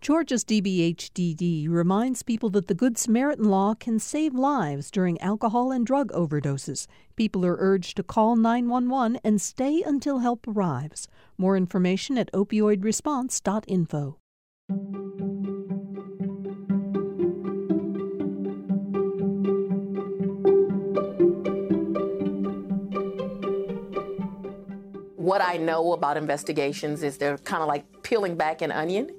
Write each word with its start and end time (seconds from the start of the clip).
Georgia's 0.00 0.44
DBHDD 0.46 1.68
reminds 1.68 2.22
people 2.22 2.48
that 2.50 2.68
the 2.68 2.74
Good 2.74 2.96
Samaritan 2.96 3.44
law 3.44 3.74
can 3.74 3.98
save 3.98 4.34
lives 4.34 4.90
during 4.90 5.20
alcohol 5.20 5.70
and 5.72 5.84
drug 5.84 6.10
overdoses. 6.12 6.86
People 7.16 7.44
are 7.44 7.56
urged 7.58 7.98
to 7.98 8.02
call 8.02 8.34
911 8.34 9.20
and 9.22 9.38
stay 9.42 9.82
until 9.84 10.20
help 10.20 10.48
arrives. 10.48 11.06
More 11.36 11.54
information 11.54 12.16
at 12.16 12.32
opioidresponse.info. 12.32 14.16
what 25.30 25.40
I 25.40 25.58
know 25.58 25.92
about 25.92 26.16
investigations 26.16 27.04
is 27.04 27.16
they're 27.16 27.38
kind 27.38 27.62
of 27.62 27.68
like 27.68 27.84
peeling 28.02 28.34
back 28.34 28.62
an 28.62 28.72
onion. 28.72 29.10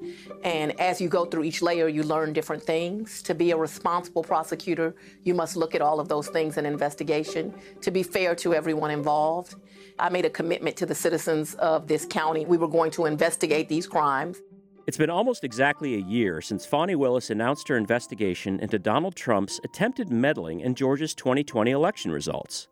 And 0.44 0.80
as 0.80 1.00
you 1.00 1.08
go 1.08 1.26
through 1.26 1.44
each 1.44 1.62
layer, 1.62 1.88
you 1.88 2.04
learn 2.04 2.34
different 2.34 2.64
things. 2.64 3.22
To 3.24 3.36
be 3.36 3.52
a 3.52 3.58
responsible 3.58 4.24
prosecutor, 4.24 4.96
you 5.24 5.34
must 5.34 5.56
look 5.56 5.76
at 5.76 5.82
all 5.82 6.00
of 6.00 6.08
those 6.08 6.28
things 6.30 6.58
in 6.58 6.66
investigation 6.66 7.54
to 7.82 7.92
be 7.92 8.02
fair 8.02 8.34
to 8.36 8.54
everyone 8.54 8.92
involved. 8.92 9.56
I 10.00 10.10
made 10.10 10.26
a 10.26 10.30
commitment 10.30 10.78
to 10.78 10.86
the 10.86 10.96
citizens 10.96 11.54
of 11.56 11.88
this 11.88 12.06
county. 12.06 12.46
We 12.46 12.58
were 12.58 12.68
going 12.68 12.92
to 12.92 13.06
investigate 13.06 13.70
these 13.70 13.88
crimes. 13.88 14.42
It's 14.88 14.98
been 14.98 15.12
almost 15.12 15.44
exactly 15.44 15.94
a 15.94 16.00
year 16.00 16.42
since 16.42 16.66
Fani 16.66 16.96
Willis 16.96 17.30
announced 17.30 17.68
her 17.68 17.78
investigation 17.78 18.60
into 18.60 18.80
Donald 18.80 19.16
Trump's 19.16 19.60
attempted 19.64 20.10
meddling 20.10 20.62
in 20.62 20.74
Georgia's 20.74 21.14
2020 21.14 21.70
election 21.70 22.12
results. 22.12 22.68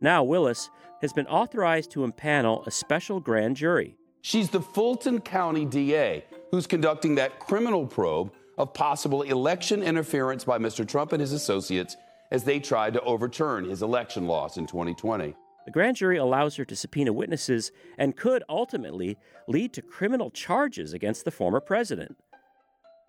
Now, 0.00 0.22
Willis 0.22 0.68
has 1.00 1.14
been 1.14 1.26
authorized 1.26 1.90
to 1.92 2.00
impanel 2.00 2.66
a 2.66 2.70
special 2.70 3.18
grand 3.18 3.56
jury. 3.56 3.96
She's 4.20 4.50
the 4.50 4.60
Fulton 4.60 5.20
County 5.20 5.64
DA 5.64 6.24
who's 6.54 6.66
conducting 6.68 7.16
that 7.16 7.40
criminal 7.40 7.84
probe 7.84 8.32
of 8.58 8.72
possible 8.72 9.22
election 9.22 9.82
interference 9.82 10.44
by 10.44 10.56
Mr. 10.56 10.86
Trump 10.86 11.12
and 11.12 11.20
his 11.20 11.32
associates 11.32 11.96
as 12.30 12.44
they 12.44 12.60
tried 12.60 12.92
to 12.92 13.00
overturn 13.00 13.68
his 13.68 13.82
election 13.82 14.28
loss 14.28 14.56
in 14.56 14.64
2020. 14.64 15.34
The 15.64 15.70
grand 15.72 15.96
jury 15.96 16.16
allows 16.16 16.54
her 16.54 16.64
to 16.66 16.76
subpoena 16.76 17.12
witnesses 17.12 17.72
and 17.98 18.16
could 18.16 18.44
ultimately 18.48 19.16
lead 19.48 19.72
to 19.72 19.82
criminal 19.82 20.30
charges 20.30 20.92
against 20.92 21.24
the 21.24 21.32
former 21.32 21.58
president. 21.58 22.16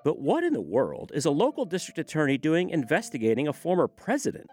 But 0.03 0.19
what 0.19 0.43
in 0.43 0.53
the 0.53 0.59
world 0.59 1.11
is 1.13 1.25
a 1.25 1.31
local 1.31 1.66
district 1.66 1.99
attorney 1.99 2.39
doing 2.39 2.71
investigating 2.71 3.47
a 3.47 3.53
former 3.53 3.88
president? 3.88 4.49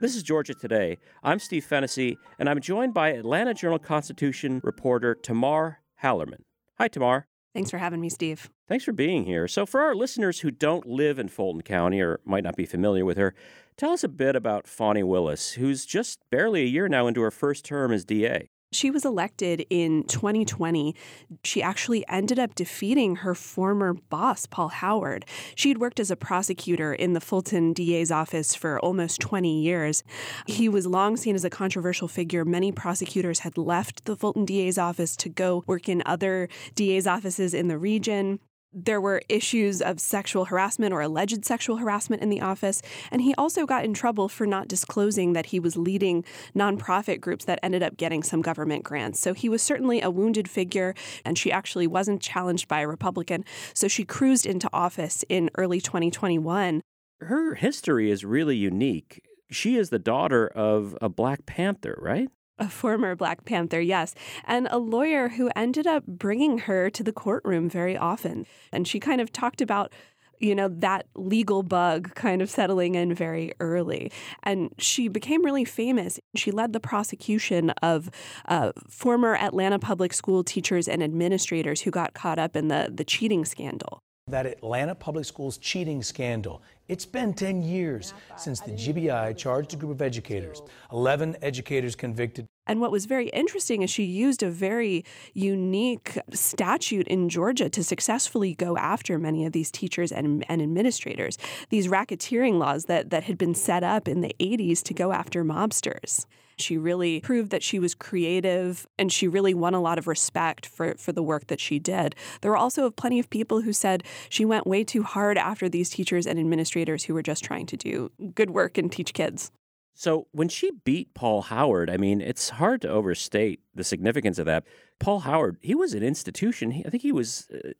This 0.00 0.14
is 0.14 0.22
Georgia 0.22 0.54
Today. 0.54 0.98
I'm 1.24 1.40
Steve 1.40 1.64
Fennessy, 1.64 2.16
and 2.38 2.48
I'm 2.48 2.60
joined 2.60 2.94
by 2.94 3.14
Atlanta 3.14 3.52
Journal 3.52 3.80
Constitution 3.80 4.60
reporter 4.62 5.16
Tamar 5.16 5.80
Hallerman. 6.00 6.44
Hi, 6.78 6.86
Tamar. 6.86 7.26
Thanks 7.54 7.70
for 7.70 7.78
having 7.78 8.00
me, 8.00 8.08
Steve. 8.08 8.50
Thanks 8.66 8.84
for 8.84 8.92
being 8.92 9.24
here. 9.24 9.46
So, 9.46 9.66
for 9.66 9.82
our 9.82 9.94
listeners 9.94 10.40
who 10.40 10.50
don't 10.50 10.86
live 10.86 11.18
in 11.18 11.28
Fulton 11.28 11.62
County 11.62 12.00
or 12.00 12.20
might 12.24 12.44
not 12.44 12.56
be 12.56 12.64
familiar 12.64 13.04
with 13.04 13.18
her, 13.18 13.34
tell 13.76 13.90
us 13.90 14.02
a 14.02 14.08
bit 14.08 14.34
about 14.34 14.66
Fani 14.66 15.02
Willis, 15.02 15.52
who's 15.52 15.84
just 15.84 16.20
barely 16.30 16.62
a 16.62 16.66
year 16.66 16.88
now 16.88 17.06
into 17.06 17.20
her 17.20 17.30
first 17.30 17.64
term 17.64 17.92
as 17.92 18.04
DA. 18.04 18.48
She 18.72 18.90
was 18.90 19.04
elected 19.04 19.66
in 19.68 20.04
2020. 20.04 20.96
She 21.44 21.62
actually 21.62 22.06
ended 22.08 22.38
up 22.38 22.54
defeating 22.54 23.16
her 23.16 23.34
former 23.34 23.92
boss, 23.94 24.46
Paul 24.46 24.68
Howard. 24.68 25.26
She'd 25.54 25.78
worked 25.78 26.00
as 26.00 26.10
a 26.10 26.16
prosecutor 26.16 26.94
in 26.94 27.12
the 27.12 27.20
Fulton 27.20 27.74
DA's 27.74 28.10
office 28.10 28.54
for 28.54 28.80
almost 28.80 29.20
20 29.20 29.60
years. 29.60 30.02
He 30.46 30.68
was 30.68 30.86
long 30.86 31.18
seen 31.18 31.34
as 31.34 31.44
a 31.44 31.50
controversial 31.50 32.08
figure. 32.08 32.44
Many 32.46 32.72
prosecutors 32.72 33.40
had 33.40 33.58
left 33.58 34.06
the 34.06 34.16
Fulton 34.16 34.46
DA's 34.46 34.78
office 34.78 35.16
to 35.16 35.28
go 35.28 35.62
work 35.66 35.88
in 35.88 36.02
other 36.06 36.48
DA's 36.74 37.06
offices 37.06 37.52
in 37.52 37.68
the 37.68 37.78
region 37.78 38.40
there 38.72 39.00
were 39.00 39.22
issues 39.28 39.82
of 39.82 40.00
sexual 40.00 40.46
harassment 40.46 40.92
or 40.92 41.00
alleged 41.00 41.44
sexual 41.44 41.76
harassment 41.76 42.22
in 42.22 42.30
the 42.30 42.40
office. 42.40 42.80
And 43.10 43.22
he 43.22 43.34
also 43.34 43.66
got 43.66 43.84
in 43.84 43.94
trouble 43.94 44.28
for 44.28 44.46
not 44.46 44.68
disclosing 44.68 45.32
that 45.34 45.46
he 45.46 45.60
was 45.60 45.76
leading 45.76 46.24
nonprofit 46.54 47.20
groups 47.20 47.44
that 47.44 47.58
ended 47.62 47.82
up 47.82 47.96
getting 47.96 48.22
some 48.22 48.42
government 48.42 48.84
grants. 48.84 49.20
So 49.20 49.34
he 49.34 49.48
was 49.48 49.62
certainly 49.62 50.00
a 50.00 50.10
wounded 50.10 50.48
figure, 50.48 50.94
and 51.24 51.36
she 51.36 51.52
actually 51.52 51.86
wasn't 51.86 52.22
challenged 52.22 52.68
by 52.68 52.80
a 52.80 52.88
Republican. 52.88 53.44
So 53.74 53.88
she 53.88 54.04
cruised 54.04 54.46
into 54.46 54.68
office 54.72 55.24
in 55.28 55.50
early 55.56 55.80
2021. 55.80 56.80
Her 57.20 57.54
history 57.54 58.10
is 58.10 58.24
really 58.24 58.56
unique. 58.56 59.22
She 59.50 59.76
is 59.76 59.90
the 59.90 59.98
daughter 59.98 60.48
of 60.48 60.96
a 61.00 61.08
Black 61.08 61.44
Panther, 61.46 61.98
right? 62.00 62.28
A 62.62 62.68
former 62.68 63.16
Black 63.16 63.44
Panther, 63.44 63.80
yes, 63.80 64.14
and 64.44 64.68
a 64.70 64.78
lawyer 64.78 65.30
who 65.30 65.50
ended 65.56 65.86
up 65.86 66.06
bringing 66.06 66.58
her 66.58 66.88
to 66.90 67.02
the 67.02 67.12
courtroom 67.12 67.68
very 67.68 67.96
often. 67.96 68.46
And 68.70 68.86
she 68.86 69.00
kind 69.00 69.20
of 69.20 69.32
talked 69.32 69.60
about 69.60 69.92
you 70.38 70.56
know, 70.56 70.66
that 70.66 71.06
legal 71.14 71.62
bug 71.62 72.12
kind 72.16 72.42
of 72.42 72.50
settling 72.50 72.96
in 72.96 73.14
very 73.14 73.52
early. 73.60 74.10
And 74.42 74.74
she 74.76 75.06
became 75.06 75.44
really 75.44 75.64
famous. 75.64 76.18
She 76.34 76.50
led 76.50 76.72
the 76.72 76.80
prosecution 76.80 77.70
of 77.80 78.10
uh, 78.46 78.72
former 78.88 79.36
Atlanta 79.36 79.78
public 79.78 80.12
school 80.12 80.42
teachers 80.42 80.88
and 80.88 81.00
administrators 81.00 81.82
who 81.82 81.92
got 81.92 82.14
caught 82.14 82.40
up 82.40 82.56
in 82.56 82.66
the, 82.66 82.90
the 82.92 83.04
cheating 83.04 83.44
scandal. 83.44 84.00
That 84.26 84.46
Atlanta 84.46 84.96
public 84.96 85.26
schools 85.26 85.58
cheating 85.58 86.02
scandal 86.02 86.60
it's 86.92 87.06
been 87.06 87.32
10 87.32 87.62
years 87.62 88.12
since 88.36 88.60
the 88.60 88.72
GBI 88.72 89.34
charged 89.36 89.72
a 89.72 89.76
group 89.76 89.92
of 89.92 90.02
educators, 90.02 90.60
11 90.92 91.36
educators 91.40 91.94
convicted. 91.94 92.46
And 92.66 92.80
what 92.80 92.92
was 92.92 93.06
very 93.06 93.28
interesting 93.30 93.82
is 93.82 93.90
she 93.90 94.04
used 94.04 94.42
a 94.42 94.50
very 94.50 95.04
unique 95.34 96.16
statute 96.32 97.08
in 97.08 97.28
Georgia 97.28 97.68
to 97.68 97.82
successfully 97.82 98.54
go 98.54 98.76
after 98.76 99.18
many 99.18 99.44
of 99.44 99.52
these 99.52 99.70
teachers 99.70 100.12
and, 100.12 100.44
and 100.48 100.62
administrators, 100.62 101.38
these 101.70 101.88
racketeering 101.88 102.58
laws 102.58 102.84
that, 102.84 103.10
that 103.10 103.24
had 103.24 103.36
been 103.36 103.54
set 103.54 103.82
up 103.82 104.06
in 104.06 104.20
the 104.20 104.34
80s 104.38 104.82
to 104.84 104.94
go 104.94 105.12
after 105.12 105.44
mobsters. 105.44 106.26
She 106.58 106.76
really 106.76 107.20
proved 107.20 107.50
that 107.50 107.62
she 107.62 107.78
was 107.78 107.94
creative 107.94 108.86
and 108.98 109.10
she 109.10 109.26
really 109.26 109.54
won 109.54 109.74
a 109.74 109.80
lot 109.80 109.98
of 109.98 110.06
respect 110.06 110.66
for, 110.66 110.94
for 110.96 111.10
the 111.10 111.22
work 111.22 111.48
that 111.48 111.58
she 111.58 111.78
did. 111.78 112.14
There 112.40 112.50
were 112.50 112.56
also 112.56 112.90
plenty 112.90 113.18
of 113.18 113.30
people 113.30 113.62
who 113.62 113.72
said 113.72 114.04
she 114.28 114.44
went 114.44 114.66
way 114.66 114.84
too 114.84 115.02
hard 115.02 115.38
after 115.38 115.68
these 115.68 115.90
teachers 115.90 116.26
and 116.26 116.38
administrators 116.38 117.04
who 117.04 117.14
were 117.14 117.22
just 117.22 117.42
trying 117.42 117.66
to 117.66 117.76
do 117.76 118.12
good 118.34 118.50
work 118.50 118.78
and 118.78 118.92
teach 118.92 119.14
kids. 119.14 119.50
So 119.94 120.26
when 120.32 120.48
she 120.48 120.70
beat 120.84 121.14
Paul 121.14 121.42
Howard, 121.42 121.90
I 121.90 121.96
mean, 121.96 122.20
it's 122.20 122.50
hard 122.50 122.80
to 122.82 122.88
overstate 122.88 123.60
the 123.74 123.84
significance 123.84 124.38
of 124.38 124.46
that. 124.46 124.64
Paul 124.98 125.20
Howard, 125.20 125.58
he 125.60 125.74
was 125.74 125.94
an 125.94 126.02
institution. 126.02 126.70
He, 126.72 126.84
I 126.86 126.90
think 126.90 127.02
he 127.02 127.12
was. 127.12 127.48
Uh, 127.52 127.70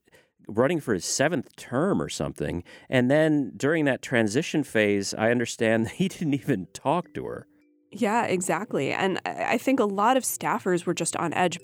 running 0.48 0.80
for 0.80 0.92
his 0.92 1.04
seventh 1.04 1.54
term 1.54 2.02
or 2.02 2.08
something. 2.08 2.64
And 2.88 3.08
then 3.08 3.52
during 3.56 3.84
that 3.84 4.02
transition 4.02 4.64
phase, 4.64 5.14
I 5.14 5.30
understand 5.30 5.88
he 5.94 6.08
didn't 6.08 6.34
even 6.34 6.66
talk 6.72 7.14
to 7.14 7.26
her. 7.26 7.46
Yeah, 7.92 8.24
exactly. 8.24 8.92
And 8.92 9.20
I 9.26 9.58
think 9.58 9.78
a 9.78 9.84
lot 9.84 10.16
of 10.16 10.24
staffers 10.24 10.86
were 10.86 10.94
just 10.94 11.14
on 11.16 11.34
edge. 11.34 11.58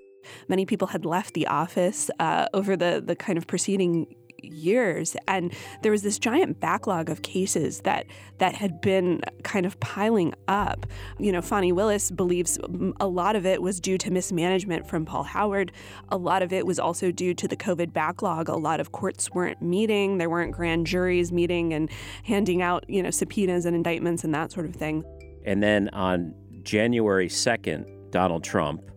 Many 0.46 0.66
people 0.66 0.88
had 0.88 1.06
left 1.06 1.32
the 1.34 1.46
office 1.46 2.10
uh, 2.18 2.46
over 2.52 2.76
the, 2.76 3.02
the 3.04 3.16
kind 3.16 3.38
of 3.38 3.46
preceding 3.46 4.14
years 4.42 5.16
and 5.26 5.52
there 5.82 5.92
was 5.92 6.02
this 6.02 6.18
giant 6.18 6.60
backlog 6.60 7.10
of 7.10 7.22
cases 7.22 7.80
that 7.80 8.06
that 8.38 8.54
had 8.54 8.80
been 8.80 9.20
kind 9.42 9.66
of 9.66 9.78
piling 9.80 10.34
up. 10.46 10.86
You 11.18 11.32
know 11.32 11.42
Fani 11.42 11.72
Willis 11.72 12.10
believes 12.10 12.58
a 13.00 13.06
lot 13.06 13.36
of 13.36 13.46
it 13.46 13.62
was 13.62 13.80
due 13.80 13.98
to 13.98 14.10
mismanagement 14.10 14.86
from 14.88 15.04
Paul 15.04 15.24
Howard. 15.24 15.72
A 16.10 16.16
lot 16.16 16.42
of 16.42 16.52
it 16.52 16.66
was 16.66 16.78
also 16.78 17.10
due 17.10 17.34
to 17.34 17.48
the 17.48 17.56
covid 17.56 17.92
backlog. 17.92 18.48
A 18.48 18.56
lot 18.56 18.80
of 18.80 18.92
courts 18.92 19.30
weren't 19.32 19.60
meeting. 19.60 20.18
There 20.18 20.30
weren't 20.30 20.52
grand 20.52 20.86
juries 20.86 21.32
meeting 21.32 21.72
and 21.72 21.90
handing 22.24 22.62
out 22.62 22.84
you 22.88 23.02
know 23.02 23.10
subpoenas 23.10 23.64
and 23.64 23.74
indictments 23.74 24.24
and 24.24 24.34
that 24.34 24.52
sort 24.52 24.66
of 24.66 24.74
thing. 24.74 25.04
And 25.44 25.62
then 25.62 25.88
on 25.90 26.34
January 26.62 27.28
2nd, 27.28 28.10
Donald 28.10 28.44
Trump, 28.44 28.90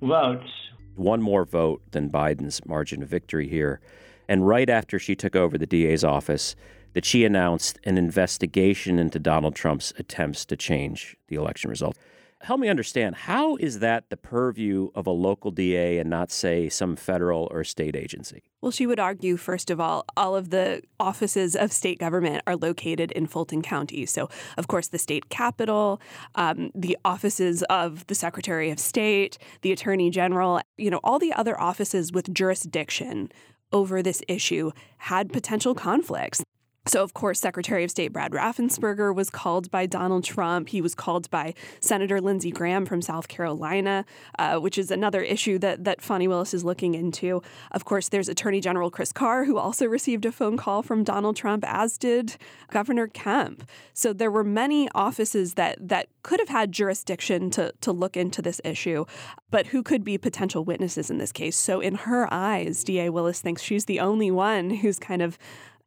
votes. 0.03 0.49
One 0.95 1.21
more 1.21 1.45
vote 1.45 1.81
than 1.89 2.11
Biden's 2.11 2.63
margin 2.65 3.01
of 3.01 3.09
victory 3.09 3.49
here. 3.49 3.81
And 4.29 4.47
right 4.47 4.69
after 4.69 4.99
she 4.99 5.15
took 5.15 5.35
over 5.35 5.57
the 5.57 5.65
DA's 5.65 6.03
office, 6.03 6.55
that 6.93 7.05
she 7.05 7.25
announced 7.25 7.79
an 7.85 7.97
investigation 7.97 8.99
into 8.99 9.17
Donald 9.17 9.55
Trump's 9.55 9.93
attempts 9.97 10.45
to 10.45 10.55
change 10.55 11.17
the 11.27 11.37
election 11.37 11.71
result. 11.71 11.97
Help 12.43 12.59
me 12.59 12.67
understand 12.67 13.15
how 13.15 13.55
is 13.57 13.79
that 13.79 14.09
the 14.09 14.17
purview 14.17 14.89
of 14.95 15.07
a 15.07 15.11
local 15.11 15.51
DA 15.51 15.97
and 15.97 16.09
not, 16.09 16.31
say, 16.31 16.69
some 16.69 16.95
federal 16.95 17.47
or 17.51 17.63
state 17.63 17.95
agency? 17.95 18.43
Well, 18.61 18.71
she 18.71 18.85
would 18.85 18.99
argue, 18.99 19.37
first 19.37 19.69
of 19.69 19.79
all, 19.79 20.05
all 20.15 20.35
of 20.35 20.49
the 20.49 20.83
offices 20.99 21.55
of 21.55 21.71
state 21.71 21.99
government 21.99 22.43
are 22.45 22.55
located 22.55 23.11
in 23.11 23.27
Fulton 23.27 23.61
County. 23.61 24.05
So, 24.05 24.29
of 24.57 24.67
course, 24.67 24.87
the 24.87 24.99
state 24.99 25.29
capitol, 25.29 26.01
um, 26.35 26.71
the 26.75 26.97
offices 27.03 27.63
of 27.63 28.05
the 28.07 28.15
Secretary 28.15 28.69
of 28.69 28.79
State, 28.79 29.37
the 29.61 29.71
Attorney 29.71 30.09
General, 30.09 30.61
you 30.77 30.89
know, 30.89 30.99
all 31.03 31.19
the 31.19 31.33
other 31.33 31.59
offices 31.59 32.11
with 32.11 32.33
jurisdiction 32.33 33.31
over 33.73 34.03
this 34.03 34.21
issue 34.27 34.71
had 34.97 35.31
potential 35.31 35.73
conflicts. 35.73 36.43
So, 36.87 37.03
of 37.03 37.13
course, 37.13 37.39
Secretary 37.39 37.83
of 37.83 37.91
State 37.91 38.11
Brad 38.11 38.31
Raffensperger 38.31 39.13
was 39.13 39.29
called 39.29 39.69
by 39.69 39.85
Donald 39.85 40.23
Trump. 40.23 40.69
He 40.69 40.81
was 40.81 40.95
called 40.95 41.29
by 41.29 41.53
Senator 41.79 42.19
Lindsey 42.19 42.49
Graham 42.49 42.87
from 42.87 43.03
South 43.03 43.27
Carolina, 43.27 44.03
uh, 44.39 44.57
which 44.57 44.79
is 44.79 44.89
another 44.89 45.21
issue 45.21 45.59
that, 45.59 45.83
that 45.83 46.01
Fani 46.01 46.27
Willis 46.27 46.55
is 46.55 46.65
looking 46.65 46.95
into. 46.95 47.43
Of 47.71 47.85
course, 47.85 48.09
there's 48.09 48.27
Attorney 48.27 48.61
General 48.61 48.89
Chris 48.89 49.11
Carr, 49.11 49.45
who 49.45 49.59
also 49.59 49.85
received 49.85 50.25
a 50.25 50.31
phone 50.31 50.57
call 50.57 50.81
from 50.81 51.03
Donald 51.03 51.35
Trump, 51.35 51.63
as 51.67 51.99
did 51.99 52.37
Governor 52.71 53.07
Kemp. 53.07 53.69
So, 53.93 54.11
there 54.11 54.31
were 54.31 54.43
many 54.43 54.89
offices 54.95 55.53
that, 55.53 55.77
that 55.87 56.07
could 56.23 56.39
have 56.39 56.49
had 56.49 56.71
jurisdiction 56.71 57.51
to, 57.51 57.73
to 57.81 57.91
look 57.91 58.17
into 58.17 58.41
this 58.41 58.59
issue, 58.63 59.05
but 59.51 59.67
who 59.67 59.83
could 59.83 60.03
be 60.03 60.17
potential 60.17 60.65
witnesses 60.65 61.11
in 61.11 61.19
this 61.19 61.31
case. 61.31 61.55
So, 61.55 61.79
in 61.79 61.93
her 61.93 62.27
eyes, 62.33 62.83
DA 62.83 63.09
Willis 63.09 63.39
thinks 63.39 63.61
she's 63.61 63.85
the 63.85 63.99
only 63.99 64.31
one 64.31 64.71
who's 64.71 64.97
kind 64.97 65.21
of 65.21 65.37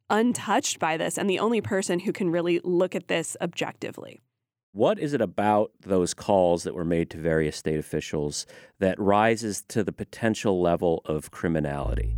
untouched 0.09 0.79
by 0.79 0.97
this 0.97 1.17
and 1.17 1.29
the 1.29 1.39
only 1.39 1.61
person 1.61 1.99
who 1.99 2.11
can 2.11 2.29
really 2.29 2.59
look 2.63 2.95
at 2.95 3.07
this 3.07 3.35
objectively. 3.41 4.21
What 4.71 4.99
is 4.99 5.13
it 5.13 5.21
about 5.21 5.71
those 5.81 6.13
calls 6.13 6.63
that 6.63 6.75
were 6.75 6.83
made 6.83 7.09
to 7.11 7.17
various 7.17 7.55
state 7.55 7.79
officials 7.79 8.45
that 8.79 8.99
rises 8.99 9.63
to 9.69 9.83
the 9.83 9.93
potential 9.93 10.61
level 10.61 11.01
of 11.05 11.31
criminality? 11.31 12.17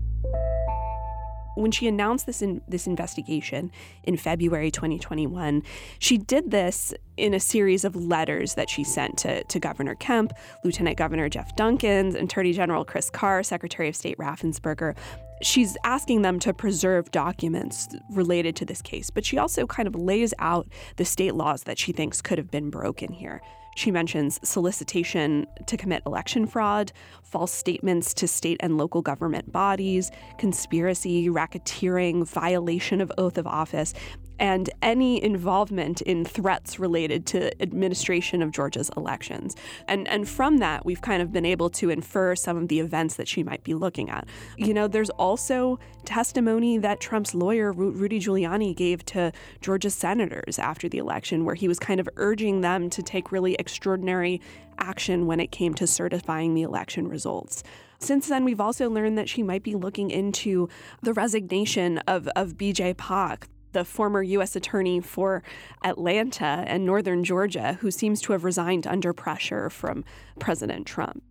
when 1.58 1.72
she 1.72 1.88
announced 1.88 2.26
this 2.26 2.42
in 2.42 2.62
this 2.68 2.88
investigation 2.88 3.72
in 4.04 4.16
February 4.16 4.72
2021, 4.72 5.64
she 6.00 6.18
did 6.18 6.52
this 6.52 6.94
in 7.18 7.34
a 7.34 7.40
series 7.40 7.84
of 7.84 7.96
letters 7.96 8.54
that 8.54 8.70
she 8.70 8.84
sent 8.84 9.18
to, 9.18 9.44
to 9.46 9.60
Governor 9.60 9.96
Kemp, 9.96 10.34
Lieutenant 10.64 10.98
Governor 10.98 11.30
Geoff 11.30 11.56
Duncans, 11.56 12.16
Attorney 12.16 12.54
General 12.54 12.86
Chris 12.86 13.10
Carr, 13.10 13.44
Secretary 13.44 13.90
of 13.90 13.96
State 13.96 14.18
Raffensperger. 14.18 14.96
She's 15.42 15.78
asking 15.84 16.24
them 16.24 16.40
to 16.40 16.54
preserve 16.54 17.12
documents 17.12 17.88
related 18.12 18.56
to 18.58 18.66
this 18.66 18.82
case, 18.82 19.10
but 19.10 19.26
she 19.26 19.38
also 19.38 19.68
kind 19.68 19.88
of 19.88 19.96
lays 19.96 20.34
out 20.40 20.68
the 20.96 21.06
state 21.06 21.36
laws 21.36 21.64
that 21.64 21.78
she 21.78 21.92
thinks 21.92 22.22
could 22.22 22.38
have 22.38 22.50
been 22.50 22.70
broken 22.70 23.14
here. 23.14 23.42
She 23.76 23.92
mentions 23.92 24.40
solicitation 24.42 25.46
to 25.68 25.78
commit 25.78 26.02
election 26.08 26.48
fraud, 26.48 26.92
false 27.22 27.52
statements 27.52 28.12
to 28.16 28.28
state 28.28 28.58
and 28.62 28.76
local 28.76 29.04
government 29.04 29.52
bodies, 29.52 30.10
conspiracy, 30.40 31.30
racketeering, 31.30 32.28
violation 32.28 33.02
of 33.02 33.12
oath 33.20 33.38
of 33.38 33.46
office, 33.46 33.94
and 34.40 34.70
any 34.82 35.24
involvement 35.24 36.02
in 36.02 36.26
threats 36.26 36.80
related 36.80 37.26
to 37.28 37.62
administration 37.62 38.42
of 38.42 38.52
Georgia's 38.52 38.90
elections. 38.98 39.56
And 39.88 40.08
and 40.08 40.28
from 40.28 40.58
that, 40.58 40.86
we've 40.86 41.02
kind 41.02 41.22
of 41.22 41.32
been 41.32 41.46
able 41.46 41.70
to 41.72 41.90
infer 41.90 42.36
some 42.36 42.58
of 42.58 42.68
the 42.68 42.80
events 42.80 43.16
that 43.16 43.28
she 43.28 43.44
might 43.44 43.64
be 43.64 43.74
looking 43.74 44.10
at. 44.10 44.28
You 44.58 44.74
know, 44.74 44.88
there's 44.88 45.10
also 45.12 45.80
testimony 46.06 46.78
that 46.78 47.00
Trump's 47.00 47.34
lawyer 47.34 47.72
Rudy 47.72 48.20
Giuliani 48.20 48.76
gave 48.76 49.06
to 49.06 49.32
Georgia 49.62 49.90
senators 49.90 50.60
after 50.60 50.88
the 50.88 50.98
election 50.98 51.46
where 51.46 51.56
he 51.56 51.68
was 51.68 51.80
kind 51.80 52.00
of 52.00 52.10
urging 52.16 52.62
them 52.62 52.90
to 52.90 53.04
take 53.04 53.32
really 53.32 53.56
extraordinary 53.56 54.42
action 54.80 55.26
when 55.26 55.40
it 55.40 55.52
came 55.52 55.74
to 55.74 55.88
certifying 55.88 56.54
the 56.54 56.62
election 56.62 57.08
results. 57.08 57.64
Since 58.00 58.28
then, 58.28 58.46
we've 58.46 58.62
also 58.62 58.90
learned 58.90 59.18
that 59.18 59.28
she 59.28 59.42
might 59.42 59.64
be 59.64 59.76
looking 59.76 60.12
into 60.12 60.70
the 61.02 61.14
resignation 61.14 61.98
of, 62.00 62.28
of 62.36 62.54
BJ 62.54 62.96
Pak, 62.96 63.48
the 63.78 63.86
former 63.86 64.24
U.S. 64.24 64.56
Attorney 64.56 65.00
for 65.02 65.44
Atlanta 65.84 66.64
and 66.66 66.84
Northern 66.84 67.24
Georgia, 67.24 67.78
who 67.82 67.92
seems 67.92 68.20
to 68.24 68.34
have 68.34 68.44
resigned 68.44 68.88
under 68.88 69.14
pressure 69.14 69.70
from 69.70 70.04
President 70.40 70.88
Trump. 70.88 71.22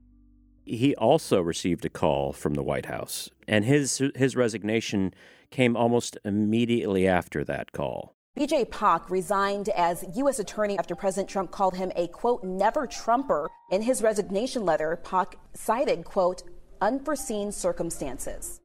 He 0.65 0.95
also 0.95 1.41
received 1.41 1.85
a 1.85 1.89
call 1.89 2.33
from 2.33 2.55
the 2.55 2.63
White 2.63 2.87
House, 2.87 3.31
and 3.49 3.65
his 3.65 4.01
his 4.15 4.37
resignation 4.37 5.13
came 5.51 5.77
almost 5.77 6.19
immediately 6.25 7.09
after 7.09 7.43
that 7.45 7.73
call. 7.73 8.15
BJ 8.39 8.71
Pak 8.71 9.11
resigned 9.11 9.69
as 9.71 10.05
U.S. 10.15 10.39
Attorney 10.39 10.79
after 10.79 10.95
President 10.95 11.29
Trump 11.29 11.51
called 11.51 11.75
him 11.75 11.91
a, 11.97 12.07
quote, 12.09 12.45
never 12.45 12.87
Trumper. 12.87 13.49
In 13.73 13.83
his 13.83 14.03
resignation 14.03 14.65
letter, 14.65 15.01
Pak 15.03 15.37
cited, 15.55 16.05
quote, 16.05 16.45
unforeseen 16.81 17.51
circumstances. 17.51 18.61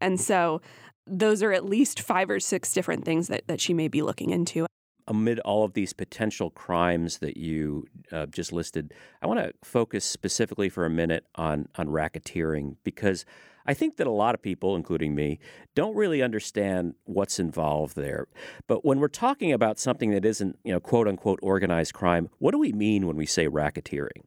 And 0.00 0.20
so 0.20 0.60
those 1.06 1.42
are 1.42 1.52
at 1.52 1.64
least 1.64 2.00
five 2.00 2.30
or 2.30 2.40
six 2.40 2.72
different 2.72 3.04
things 3.04 3.28
that, 3.28 3.46
that 3.46 3.60
she 3.60 3.74
may 3.74 3.88
be 3.88 4.02
looking 4.02 4.30
into. 4.30 4.66
Amid 5.08 5.38
all 5.40 5.64
of 5.64 5.74
these 5.74 5.92
potential 5.92 6.50
crimes 6.50 7.18
that 7.18 7.36
you 7.36 7.86
uh, 8.10 8.26
just 8.26 8.52
listed, 8.52 8.92
I 9.22 9.28
want 9.28 9.38
to 9.38 9.52
focus 9.62 10.04
specifically 10.04 10.68
for 10.68 10.84
a 10.84 10.90
minute 10.90 11.24
on, 11.36 11.68
on 11.76 11.86
racketeering 11.88 12.76
because 12.82 13.24
I 13.66 13.74
think 13.74 13.96
that 13.96 14.06
a 14.06 14.12
lot 14.12 14.34
of 14.34 14.42
people, 14.42 14.76
including 14.76 15.14
me, 15.14 15.38
don't 15.74 15.94
really 15.94 16.22
understand 16.22 16.94
what's 17.04 17.38
involved 17.38 17.96
there. 17.96 18.26
But 18.66 18.84
when 18.84 19.00
we're 19.00 19.08
talking 19.08 19.52
about 19.52 19.78
something 19.78 20.10
that 20.10 20.24
isn't, 20.24 20.58
you 20.64 20.72
know, 20.72 20.80
quote 20.80 21.08
unquote 21.08 21.40
organized 21.42 21.94
crime, 21.94 22.28
what 22.38 22.52
do 22.52 22.58
we 22.58 22.72
mean 22.72 23.06
when 23.06 23.16
we 23.16 23.26
say 23.26 23.48
racketeering? 23.48 24.22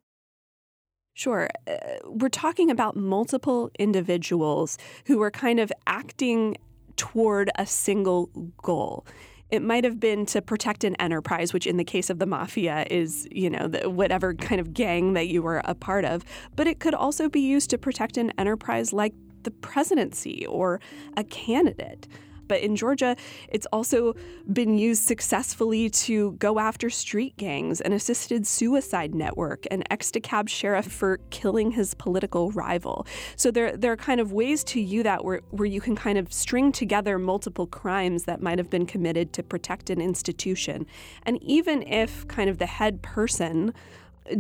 Sure. 1.14 1.50
Uh, 1.68 1.76
we're 2.06 2.30
talking 2.30 2.72
about 2.72 2.96
multiple 2.96 3.72
individuals 3.78 4.78
who 5.06 5.22
are 5.22 5.32
kind 5.32 5.60
of 5.60 5.72
acting 5.86 6.56
toward 7.00 7.50
a 7.56 7.66
single 7.66 8.28
goal. 8.62 9.06
It 9.50 9.62
might 9.64 9.86
have 9.86 10.00
been 10.00 10.26
to 10.28 10.42
protect 10.42 10.84
an 10.84 10.96
enterprise, 10.98 11.54
which 11.54 11.66
in 11.66 11.78
the 11.78 11.84
case 11.86 12.10
of 12.10 12.20
the 12.20 12.26
mafia 12.26 12.86
is, 12.92 13.28
you 13.32 13.50
know, 13.50 13.70
the, 13.70 13.90
whatever 13.90 14.36
kind 14.36 14.60
of 14.60 14.74
gang 14.74 15.14
that 15.14 15.30
you 15.30 15.42
were 15.42 15.62
a 15.64 15.74
part 15.74 16.04
of. 16.04 16.24
But 16.56 16.68
it 16.68 16.80
could 16.80 16.94
also 16.94 17.30
be 17.30 17.40
used 17.40 17.70
to 17.72 17.78
protect 17.78 18.18
an 18.18 18.32
enterprise 18.38 18.92
like 18.92 19.14
the 19.44 19.52
presidency 19.52 20.46
or 20.46 20.82
a 21.16 21.24
candidate. 21.24 22.08
But 22.50 22.60
in 22.60 22.76
Georgia, 22.76 23.16
it's 23.48 23.68
also 23.72 24.16
been 24.52 24.78
used 24.78 25.04
successfully 25.04 25.90
to 25.90 26.34
go 26.34 26.60
after 26.60 26.90
street 26.90 27.38
gangs, 27.38 27.80
an 27.80 27.94
assisted 27.94 28.46
suicide 28.46 29.16
network, 29.16 29.66
an 29.72 29.84
ex 29.90 30.12
DeKalb 30.12 30.50
sheriff 30.50 30.88
for 30.88 31.22
killing 31.30 31.72
his 31.72 31.94
political 31.94 32.52
rival. 32.52 33.08
So 33.38 33.52
there, 33.52 33.78
there 33.78 33.94
are 33.94 33.98
kind 33.98 34.20
of 34.20 34.34
ways 34.34 34.66
to 34.66 34.82
use 34.82 35.04
that 35.04 35.24
where, 35.24 35.42
where 35.52 35.68
you 35.68 35.80
can 35.80 35.96
kind 35.96 36.18
of 36.18 36.34
string 36.34 36.72
together 36.72 37.18
multiple 37.18 37.68
crimes 37.68 38.26
that 38.26 38.42
might 38.42 38.58
have 38.58 38.70
been 38.70 38.86
committed 38.86 39.32
to 39.34 39.44
protect 39.44 39.90
an 39.90 40.02
institution. 40.02 40.86
And 41.24 41.42
even 41.44 41.84
if 41.84 42.28
kind 42.28 42.50
of 42.50 42.58
the 42.58 42.66
head 42.66 43.02
person 43.02 43.74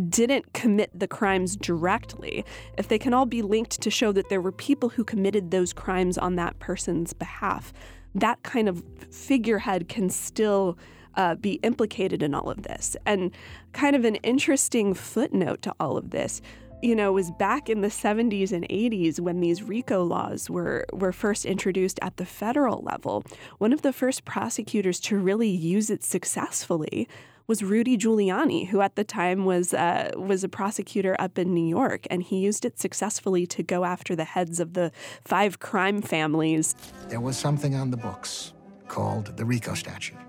didn't 0.10 0.54
commit 0.54 0.92
the 0.94 1.08
crimes 1.08 1.56
directly, 1.56 2.46
if 2.78 2.88
they 2.88 3.00
can 3.00 3.14
all 3.14 3.26
be 3.26 3.42
linked 3.42 3.82
to 3.82 3.90
show 3.90 4.12
that 4.12 4.30
there 4.30 4.42
were 4.42 4.52
people 4.52 4.90
who 4.90 5.04
committed 5.04 5.52
those 5.52 5.74
crimes 5.74 6.18
on 6.18 6.36
that 6.36 6.60
person's 6.60 7.14
behalf, 7.14 7.74
that 8.16 8.42
kind 8.44 8.68
of 8.68 8.84
figurehead 9.12 9.88
can 9.90 10.10
still 10.10 10.78
uh, 11.16 11.36
be 11.36 11.54
implicated 11.64 12.24
in 12.24 12.34
all 12.34 12.50
of 12.50 12.64
this. 12.64 12.96
And 13.06 13.32
kind 13.74 13.96
of 13.96 14.06
an 14.06 14.16
interesting 14.16 14.94
footnote 14.94 15.62
to 15.64 15.76
all 15.80 15.98
of 15.98 16.12
this 16.12 16.42
you 16.82 16.96
know, 16.96 17.12
was 17.12 17.32
back 17.32 17.70
in 17.70 17.82
the 17.82 17.90
70s 17.90 18.52
and 18.52 18.68
80s 18.70 19.20
when 19.20 19.42
these 19.42 19.64
RICO 19.64 20.04
laws 20.04 20.50
were, 20.50 20.86
were 20.94 21.12
first 21.12 21.46
introduced 21.46 22.00
at 22.02 22.18
the 22.18 22.26
federal 22.26 22.82
level. 22.82 23.24
One 23.58 23.74
of 23.74 23.82
the 23.82 23.92
first 23.94 24.26
prosecutors 24.26 25.00
to 25.02 25.18
really 25.18 25.50
use 25.50 25.90
it 25.90 26.04
successfully 26.04 27.08
was 27.50 27.64
Rudy 27.64 27.98
Giuliani, 27.98 28.68
who 28.68 28.80
at 28.80 28.96
the 28.96 29.04
time 29.04 29.44
was 29.44 29.74
uh, 29.74 30.12
was 30.16 30.44
a 30.44 30.48
prosecutor 30.48 31.16
up 31.18 31.40
in 31.40 31.52
New 31.52 31.66
York, 31.66 32.06
and 32.12 32.22
he 32.22 32.38
used 32.38 32.64
it 32.64 32.80
successfully 32.80 33.48
to 33.48 33.64
go 33.64 33.86
after 33.86 34.16
the 34.16 34.24
heads 34.24 34.60
of 34.60 34.76
the 34.76 34.92
five 35.26 35.58
crime 35.58 36.00
families. 36.04 36.76
There 37.08 37.20
was 37.20 37.38
something 37.38 37.74
on 37.74 37.90
the 37.90 37.98
books 37.98 38.54
called 38.88 39.36
the 39.36 39.44
RICO 39.44 39.74
statute. 39.74 40.20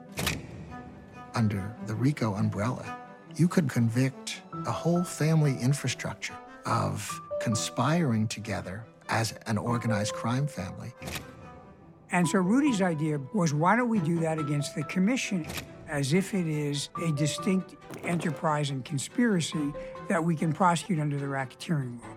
Under 1.34 1.76
the 1.86 1.94
RICO 1.94 2.34
umbrella, 2.34 2.96
you 3.36 3.48
could 3.48 3.68
convict 3.68 4.40
a 4.66 4.72
whole 4.72 5.04
family 5.04 5.58
infrastructure 5.60 6.38
of 6.64 7.20
conspiring 7.42 8.28
together 8.28 8.86
as 9.10 9.32
an 9.46 9.58
organized 9.58 10.14
crime 10.14 10.46
family. 10.46 10.94
And 12.12 12.26
so 12.26 12.38
Rudy's 12.38 12.80
idea 12.80 13.20
was 13.34 13.52
why 13.52 13.76
don't 13.76 13.90
we 13.90 14.00
do 14.00 14.18
that 14.20 14.38
against 14.38 14.74
the 14.74 14.84
commission? 14.84 15.46
As 15.90 16.12
if 16.12 16.32
it 16.34 16.46
is 16.46 16.88
a 17.04 17.12
distinct 17.12 17.74
enterprise 18.04 18.70
and 18.70 18.84
conspiracy 18.84 19.72
that 20.08 20.22
we 20.22 20.36
can 20.36 20.52
prosecute 20.52 21.00
under 21.00 21.18
the 21.18 21.26
racketeering 21.26 22.00
law. 22.00 22.14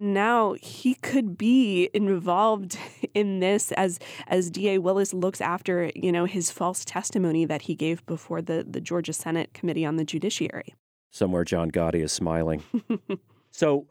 now 0.00 0.54
he 0.54 0.94
could 0.94 1.36
be 1.36 1.90
involved 1.94 2.78
in 3.14 3.40
this 3.40 3.70
as 3.72 3.98
as 4.26 4.50
DA 4.50 4.78
Willis 4.78 5.12
looks 5.12 5.40
after, 5.40 5.92
you 5.94 6.10
know, 6.10 6.24
his 6.24 6.50
false 6.50 6.84
testimony 6.84 7.44
that 7.44 7.62
he 7.62 7.74
gave 7.74 8.04
before 8.06 8.40
the, 8.40 8.64
the 8.68 8.80
Georgia 8.80 9.12
Senate 9.12 9.52
Committee 9.52 9.84
on 9.84 9.96
the 9.96 10.04
Judiciary. 10.04 10.74
Somewhere 11.10 11.44
John 11.44 11.70
Gotti 11.70 12.02
is 12.02 12.10
smiling. 12.10 12.62
so 13.50 13.86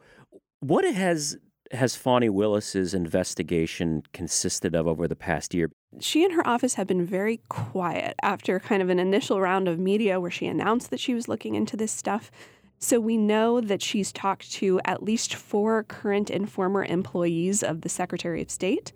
what 0.58 0.84
has 0.84 1.38
has 1.72 1.96
Fani 1.96 2.28
Willis's 2.28 2.94
investigation 2.94 4.02
consisted 4.12 4.74
of 4.74 4.86
over 4.86 5.08
the 5.08 5.16
past 5.16 5.54
year? 5.54 5.70
She 6.00 6.24
and 6.24 6.34
her 6.34 6.46
office 6.46 6.74
have 6.74 6.86
been 6.86 7.04
very 7.04 7.40
quiet 7.48 8.14
after 8.22 8.58
kind 8.60 8.82
of 8.82 8.88
an 8.88 8.98
initial 8.98 9.40
round 9.40 9.68
of 9.68 9.78
media 9.78 10.20
where 10.20 10.30
she 10.30 10.46
announced 10.46 10.90
that 10.90 11.00
she 11.00 11.14
was 11.14 11.28
looking 11.28 11.54
into 11.54 11.76
this 11.76 11.92
stuff. 11.92 12.30
So 12.78 12.98
we 12.98 13.16
know 13.16 13.60
that 13.60 13.80
she's 13.80 14.12
talked 14.12 14.52
to 14.54 14.80
at 14.84 15.02
least 15.02 15.34
four 15.34 15.84
current 15.84 16.30
and 16.30 16.50
former 16.50 16.84
employees 16.84 17.62
of 17.62 17.82
the 17.82 17.88
Secretary 17.88 18.42
of 18.42 18.50
State. 18.50 18.92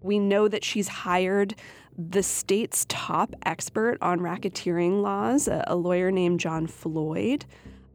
We 0.00 0.18
know 0.18 0.48
that 0.48 0.64
she's 0.64 0.88
hired 0.88 1.54
the 1.96 2.22
state's 2.22 2.86
top 2.88 3.34
expert 3.44 3.98
on 4.00 4.20
racketeering 4.20 5.02
laws, 5.02 5.48
a, 5.48 5.74
lawyer 5.74 6.10
named 6.12 6.40
John 6.40 6.66
Floyd. 6.66 7.44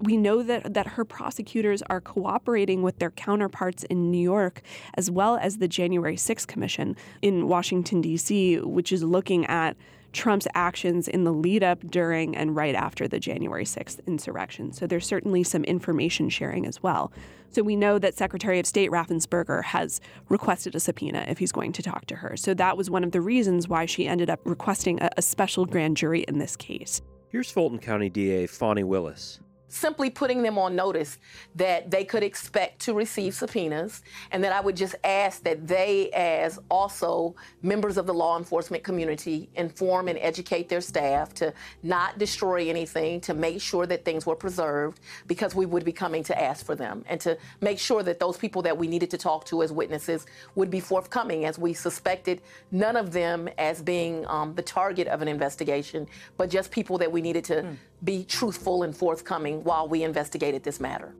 We 0.04 0.18
know 0.18 0.44
that, 0.44 0.74
that 0.74 0.86
her 0.86 1.06
prosecutors 1.06 1.82
are 1.84 2.02
cooperating 2.02 2.84
with 2.84 3.00
their 3.00 3.12
counterparts 3.12 3.84
in 3.86 4.12
New 4.12 4.22
York, 4.22 4.62
as 4.96 5.10
well 5.10 5.38
as 5.38 5.60
the 5.60 5.68
January 5.68 6.18
6th 6.18 6.46
Commission 6.46 6.98
in 7.22 7.48
Washington, 7.48 8.02
D.C., 8.02 8.60
which 8.60 8.92
is 8.92 9.02
looking 9.02 9.46
at 9.46 9.78
Trump's 10.12 10.48
actions 10.54 11.08
in 11.08 11.24
the 11.24 11.32
lead 11.32 11.64
up, 11.64 11.80
during, 11.90 12.36
and 12.36 12.54
right 12.54 12.76
after 12.76 13.08
the 13.08 13.20
January 13.20 13.64
6th 13.64 14.06
insurrection. 14.06 14.74
So 14.74 14.86
there's 14.86 15.08
certainly 15.08 15.42
some 15.44 15.64
information 15.64 16.30
sharing 16.30 16.66
as 16.66 16.84
well. 16.84 17.12
So 17.50 17.64
we 17.64 17.76
know 17.78 17.98
that 17.98 18.16
Secretary 18.18 18.60
of 18.60 18.66
State 18.66 18.92
Raffensperger 18.92 19.64
has 19.64 20.02
requested 20.28 20.76
a 20.76 20.82
subpoena 20.82 21.26
if 21.30 21.38
he's 21.38 21.52
going 21.52 21.72
to 21.74 21.82
talk 21.82 22.06
to 22.08 22.16
her. 22.18 22.36
So 22.36 22.54
that 22.56 22.76
was 22.76 22.90
one 22.90 23.06
of 23.06 23.12
the 23.12 23.22
reasons 23.22 23.70
why 23.70 23.86
she 23.86 24.08
ended 24.08 24.30
up 24.30 24.42
requesting 24.44 25.02
a, 25.02 25.10
a 25.18 25.22
special 25.22 25.66
grand 25.66 25.96
jury 25.96 26.26
in 26.28 26.40
this 26.40 26.56
case. 26.56 27.02
Here's 27.30 27.50
Fulton 27.50 27.80
County 27.80 28.10
DA 28.10 28.48
Fani 28.48 28.84
Willis 28.84 29.40
simply 29.74 30.10
putting 30.10 30.44
them 30.44 30.58
on 30.58 30.76
notice 30.76 31.18
that 31.56 31.90
they 31.90 32.04
could 32.04 32.24
expect 32.24 32.80
to 32.82 32.94
receive 32.94 33.34
subpoenas 33.34 34.04
and 34.32 34.44
that 34.44 34.54
I 34.54 34.62
would 34.62 34.78
just 34.78 34.96
ask 35.04 35.44
that 35.44 35.68
they, 35.68 36.10
as 36.12 36.60
also 36.70 37.36
members 37.62 37.98
of 37.98 38.06
the 38.06 38.14
law 38.14 38.38
enforcement 38.38 38.84
community, 38.84 39.50
inform 39.56 40.08
and 40.08 40.20
educate 40.20 40.70
their 40.70 40.82
staff 40.82 41.34
to 41.36 41.54
not 41.82 42.18
destroy 42.20 42.70
anything, 42.70 43.20
to 43.22 43.34
make 43.34 43.62
sure 43.62 43.88
that 43.88 44.06
things 44.06 44.26
were 44.26 44.36
preserved 44.36 45.00
because 45.28 45.56
we 45.56 45.66
would 45.66 45.84
be 45.84 45.92
coming 45.92 46.24
to 46.24 46.40
ask 46.40 46.66
for 46.66 46.76
them 46.76 47.04
and 47.08 47.20
to 47.22 47.38
make 47.62 47.80
sure 47.80 48.04
that 48.04 48.20
those 48.20 48.38
people 48.38 48.62
that 48.62 48.78
we 48.78 48.88
needed 48.88 49.10
to 49.10 49.18
talk 49.18 49.46
to 49.46 49.64
as 49.64 49.72
witnesses 49.72 50.26
would 50.56 50.70
be 50.70 50.80
forthcoming 50.80 51.46
as 51.46 51.58
we 51.58 51.74
suspected 51.74 52.42
none 52.72 52.96
of 52.96 53.12
them 53.12 53.50
as 53.58 53.82
being 53.82 54.26
um, 54.28 54.54
the 54.54 54.62
target 54.62 55.08
of 55.08 55.22
an 55.22 55.28
investigation, 55.28 56.08
but 56.38 56.50
just 56.50 56.70
people 56.72 56.98
that 56.98 57.12
we 57.12 57.22
needed 57.22 57.44
to 57.44 57.56
mm. 57.64 57.76
Be 58.04 58.24
truthful 58.26 58.84
and 58.84 58.96
forthcoming 58.96 59.64
while 59.64 59.88
we 59.88 60.04
investigated 60.04 60.64
this 60.64 60.80
matter. 60.80 61.16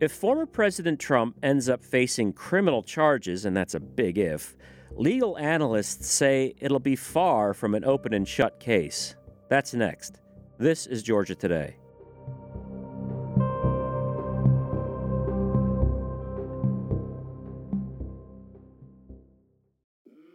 If 0.00 0.12
former 0.12 0.46
President 0.46 0.98
Trump 0.98 1.36
ends 1.42 1.68
up 1.68 1.84
facing 1.84 2.32
criminal 2.32 2.82
charges, 2.82 3.44
and 3.44 3.54
that's 3.54 3.74
a 3.74 3.80
big 3.80 4.16
if, 4.16 4.56
legal 4.92 5.36
analysts 5.36 6.08
say 6.08 6.54
it'll 6.58 6.78
be 6.78 6.96
far 6.96 7.52
from 7.52 7.74
an 7.74 7.84
open 7.84 8.14
and 8.14 8.26
shut 8.26 8.58
case. 8.60 9.14
That's 9.50 9.74
next. 9.74 10.20
This 10.58 10.86
is 10.86 11.02
Georgia 11.02 11.34
Today. 11.34 11.76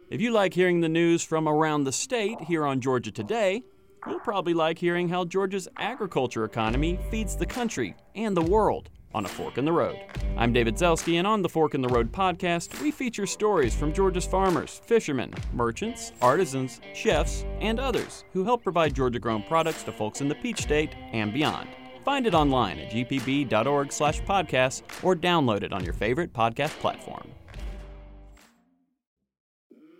If 0.08 0.20
you 0.20 0.30
like 0.30 0.54
hearing 0.54 0.80
the 0.80 0.88
news 0.88 1.24
from 1.24 1.48
around 1.48 1.84
the 1.84 1.92
state 1.92 2.40
here 2.42 2.64
on 2.64 2.80
Georgia 2.80 3.10
Today, 3.10 3.64
You'll 4.08 4.20
probably 4.20 4.54
like 4.54 4.78
hearing 4.78 5.08
how 5.08 5.24
Georgia's 5.24 5.66
agriculture 5.78 6.44
economy 6.44 6.98
feeds 7.10 7.36
the 7.36 7.46
country 7.46 7.96
and 8.14 8.36
the 8.36 8.42
world 8.42 8.88
on 9.12 9.24
A 9.24 9.28
Fork 9.28 9.58
in 9.58 9.64
the 9.64 9.72
Road. 9.72 9.98
I'm 10.36 10.52
David 10.52 10.76
Zelski, 10.76 11.14
and 11.14 11.26
on 11.26 11.42
the 11.42 11.48
Fork 11.48 11.74
in 11.74 11.82
the 11.82 11.88
Road 11.88 12.12
podcast, 12.12 12.80
we 12.80 12.92
feature 12.92 13.26
stories 13.26 13.74
from 13.74 13.92
Georgia's 13.92 14.24
farmers, 14.24 14.80
fishermen, 14.84 15.34
merchants, 15.52 16.12
artisans, 16.22 16.80
chefs, 16.94 17.44
and 17.60 17.80
others 17.80 18.24
who 18.32 18.44
help 18.44 18.62
provide 18.62 18.94
Georgia 18.94 19.18
grown 19.18 19.42
products 19.42 19.82
to 19.82 19.90
folks 19.92 20.20
in 20.20 20.28
the 20.28 20.34
Peach 20.36 20.60
State 20.60 20.94
and 21.12 21.32
beyond. 21.32 21.68
Find 22.04 22.28
it 22.28 22.34
online 22.34 22.78
at 22.78 22.92
gpb.org 22.92 23.90
slash 23.90 24.20
podcast 24.22 24.82
or 25.02 25.16
download 25.16 25.64
it 25.64 25.72
on 25.72 25.82
your 25.82 25.94
favorite 25.94 26.32
podcast 26.32 26.78
platform. 26.78 27.28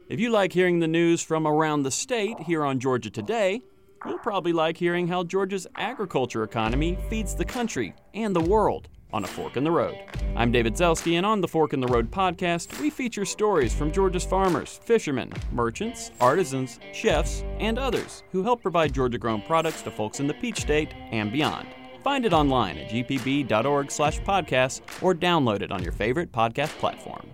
If 0.09 0.21
you 0.21 0.31
like 0.31 0.53
hearing 0.53 0.79
the 0.79 0.87
news 0.87 1.23
from 1.23 1.49
around 1.49 1.83
the 1.83 1.91
state 1.91 2.39
here 2.39 2.65
on 2.65 2.79
Georgia 2.79 3.11
Today, 3.11 3.63
You'll 4.05 4.19
probably 4.19 4.53
like 4.53 4.77
hearing 4.77 5.09
how 5.09 5.25
Georgia's 5.25 5.67
agriculture 5.77 6.43
economy 6.43 6.99
feeds 7.09 7.35
the 7.35 7.45
country 7.45 7.95
and 8.15 8.35
the 8.35 8.41
world 8.41 8.89
on 9.13 9.25
A 9.25 9.27
Fork 9.27 9.57
in 9.57 9.65
the 9.65 9.71
Road. 9.71 9.97
I'm 10.35 10.53
David 10.53 10.75
Zelski, 10.75 11.15
and 11.15 11.25
on 11.25 11.41
the 11.41 11.49
Fork 11.49 11.73
in 11.73 11.81
the 11.81 11.87
Road 11.87 12.11
podcast, 12.11 12.79
we 12.81 12.91
feature 12.91 13.25
stories 13.25 13.73
from 13.73 13.93
Georgia's 13.93 14.25
farmers, 14.25 14.81
fishermen, 14.85 15.33
merchants, 15.53 16.11
artisans, 16.21 16.79
chefs, 16.93 17.43
and 17.59 17.79
others 17.79 18.23
who 18.33 18.43
help 18.43 18.61
provide 18.63 18.93
Georgia 18.93 19.19
grown 19.19 19.41
products 19.43 19.83
to 19.83 19.91
folks 19.91 20.21
in 20.21 20.27
the 20.27 20.35
Peach 20.35 20.61
State 20.61 20.93
and 21.11 21.33
beyond. 21.33 21.69
Find 22.05 22.27
it 22.27 22.33
online 22.33 22.79
at 22.79 22.91
gpb.org 22.91 23.91
slash 23.91 24.21
podcast 24.21 24.83
or 25.03 25.15
download 25.15 25.63
it 25.63 25.73
on 25.73 25.83
your 25.83 25.93
favorite 25.93 26.31
podcast 26.31 26.77
platform. 26.79 27.29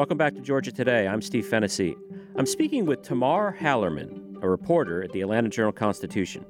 Welcome 0.00 0.16
back 0.16 0.34
to 0.36 0.40
Georgia 0.40 0.72
Today. 0.72 1.06
I'm 1.06 1.20
Steve 1.20 1.46
Fennessy. 1.46 1.94
I'm 2.34 2.46
speaking 2.46 2.86
with 2.86 3.02
Tamar 3.02 3.54
Hallerman, 3.60 4.42
a 4.42 4.48
reporter 4.48 5.02
at 5.02 5.12
the 5.12 5.20
Atlanta 5.20 5.50
Journal 5.50 5.72
Constitution. 5.72 6.46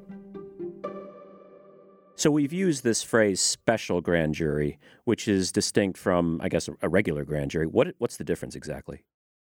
So 2.15 2.31
we've 2.31 2.53
used 2.53 2.85
this 2.85 3.03
phrase 3.03 3.41
special 3.41 4.01
grand 4.01 4.37
jury, 4.37 4.79
which 5.03 5.27
is 5.27 5.51
distinct 5.51 5.99
from, 5.99 6.41
I 6.41 6.49
guess, 6.49 6.69
a 6.81 6.89
regular 6.89 7.25
grand 7.25 7.51
jury. 7.51 7.67
What, 7.67 7.89
what's 7.99 8.19
the 8.19 8.23
difference 8.23 8.55
exactly? 8.55 9.03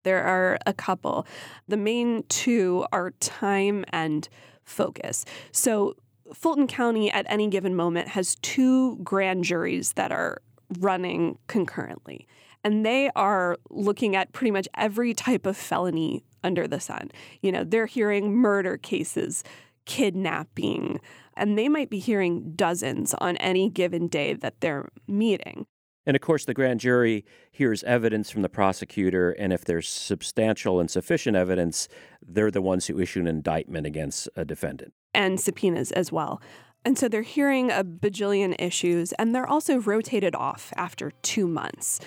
There 0.06 0.24
are 0.24 0.58
a 0.66 0.72
couple. 0.72 1.28
The 1.68 1.76
main 1.76 2.24
two 2.30 2.86
are 2.94 3.12
time 3.20 3.84
and 3.90 4.30
focus. 4.64 5.26
So 5.52 5.98
Fulton 6.34 6.68
County 6.68 7.12
at 7.12 7.26
any 7.28 7.50
given 7.50 7.76
moment 7.76 8.08
has 8.08 8.36
two 8.36 8.96
grand 9.00 9.44
juries 9.44 9.92
that 9.94 10.14
are 10.14 10.42
running 10.80 11.38
concurrently 11.48 12.28
and 12.64 12.86
they 12.86 13.10
are 13.16 13.58
looking 13.70 14.16
at 14.16 14.32
pretty 14.34 14.52
much 14.52 14.68
every 14.76 15.14
type 15.14 15.46
of 15.46 15.58
felony 15.58 16.24
under 16.44 16.68
the 16.68 16.80
sun. 16.80 17.12
You 17.42 17.52
know, 17.52 17.64
they're 17.64 17.86
hearing 17.86 18.36
murder 18.36 18.78
cases, 18.78 19.44
kidnapping, 19.86 21.00
and 21.36 21.58
they 21.58 21.70
might 21.70 21.90
be 21.90 22.00
hearing 22.00 22.54
dozens 22.56 23.14
on 23.16 23.38
any 23.38 23.70
given 23.70 24.08
day 24.08 24.34
that 24.34 24.62
they're 24.62 24.90
meeting. 25.08 25.66
And 26.06 26.16
of 26.16 26.22
course, 26.22 26.46
the 26.46 26.54
grand 26.54 26.80
jury 26.80 27.26
hears 27.52 27.84
evidence 27.84 28.32
from 28.32 28.42
the 28.42 28.50
prosecutor, 28.50 29.32
and 29.32 29.54
if 29.54 29.64
there's 29.66 29.88
substantial 29.88 30.80
and 30.80 30.90
sufficient 30.90 31.38
evidence, 31.38 31.88
they're 32.26 32.52
the 32.52 32.62
ones 32.62 32.88
who 32.88 33.00
issue 33.00 33.20
an 33.20 33.28
indictment 33.28 33.86
against 33.86 34.28
a 34.36 34.44
defendant. 34.44 34.94
And 35.14 35.40
subpoenas 35.40 35.92
as 35.92 36.12
well. 36.12 36.42
And 36.86 36.98
so 36.98 37.10
they're 37.10 37.22
hearing 37.22 37.72
a 37.72 37.84
bajillion 37.84 38.56
issues, 38.58 39.12
and 39.14 39.36
they're 39.36 39.48
also 39.48 39.80
rotated 39.80 40.34
off 40.34 40.74
after 40.78 41.12
two 41.22 41.48
months. 41.48 42.00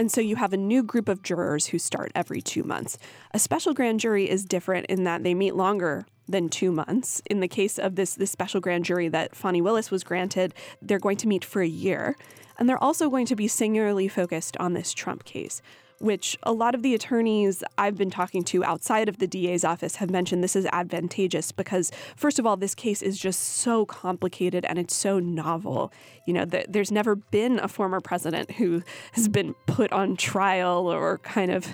And 0.00 0.10
so 0.10 0.22
you 0.22 0.36
have 0.36 0.54
a 0.54 0.56
new 0.56 0.82
group 0.82 1.10
of 1.10 1.22
jurors 1.22 1.66
who 1.66 1.78
start 1.78 2.10
every 2.14 2.40
two 2.40 2.62
months. 2.62 2.96
A 3.32 3.38
special 3.38 3.74
grand 3.74 4.00
jury 4.00 4.30
is 4.30 4.46
different 4.46 4.86
in 4.86 5.04
that 5.04 5.24
they 5.24 5.34
meet 5.34 5.54
longer 5.54 6.06
than 6.26 6.48
two 6.48 6.72
months. 6.72 7.20
In 7.26 7.40
the 7.40 7.46
case 7.46 7.78
of 7.78 7.96
this, 7.96 8.14
this 8.14 8.30
special 8.30 8.62
grand 8.62 8.86
jury 8.86 9.08
that 9.08 9.36
Fani 9.36 9.60
Willis 9.60 9.90
was 9.90 10.02
granted, 10.02 10.54
they're 10.80 10.98
going 10.98 11.18
to 11.18 11.28
meet 11.28 11.44
for 11.44 11.60
a 11.60 11.68
year. 11.68 12.16
And 12.58 12.66
they're 12.66 12.82
also 12.82 13.10
going 13.10 13.26
to 13.26 13.36
be 13.36 13.46
singularly 13.46 14.08
focused 14.08 14.56
on 14.56 14.72
this 14.72 14.94
Trump 14.94 15.26
case 15.26 15.60
which 16.00 16.36
a 16.42 16.52
lot 16.52 16.74
of 16.74 16.82
the 16.82 16.94
attorneys 16.94 17.62
I've 17.76 17.96
been 17.96 18.10
talking 18.10 18.42
to 18.44 18.64
outside 18.64 19.08
of 19.08 19.18
the 19.18 19.26
DA's 19.26 19.64
office 19.64 19.96
have 19.96 20.10
mentioned 20.10 20.42
this 20.42 20.56
is 20.56 20.66
advantageous 20.72 21.52
because, 21.52 21.92
first 22.16 22.38
of 22.38 22.46
all, 22.46 22.56
this 22.56 22.74
case 22.74 23.02
is 23.02 23.18
just 23.18 23.40
so 23.40 23.84
complicated 23.84 24.64
and 24.64 24.78
it's 24.78 24.94
so 24.94 25.18
novel. 25.18 25.92
You 26.26 26.32
know, 26.32 26.44
the, 26.46 26.64
there's 26.66 26.90
never 26.90 27.16
been 27.16 27.58
a 27.58 27.68
former 27.68 28.00
president 28.00 28.52
who 28.52 28.82
has 29.12 29.28
been 29.28 29.54
put 29.66 29.92
on 29.92 30.16
trial 30.16 30.90
or 30.90 31.18
kind 31.18 31.50
of 31.50 31.68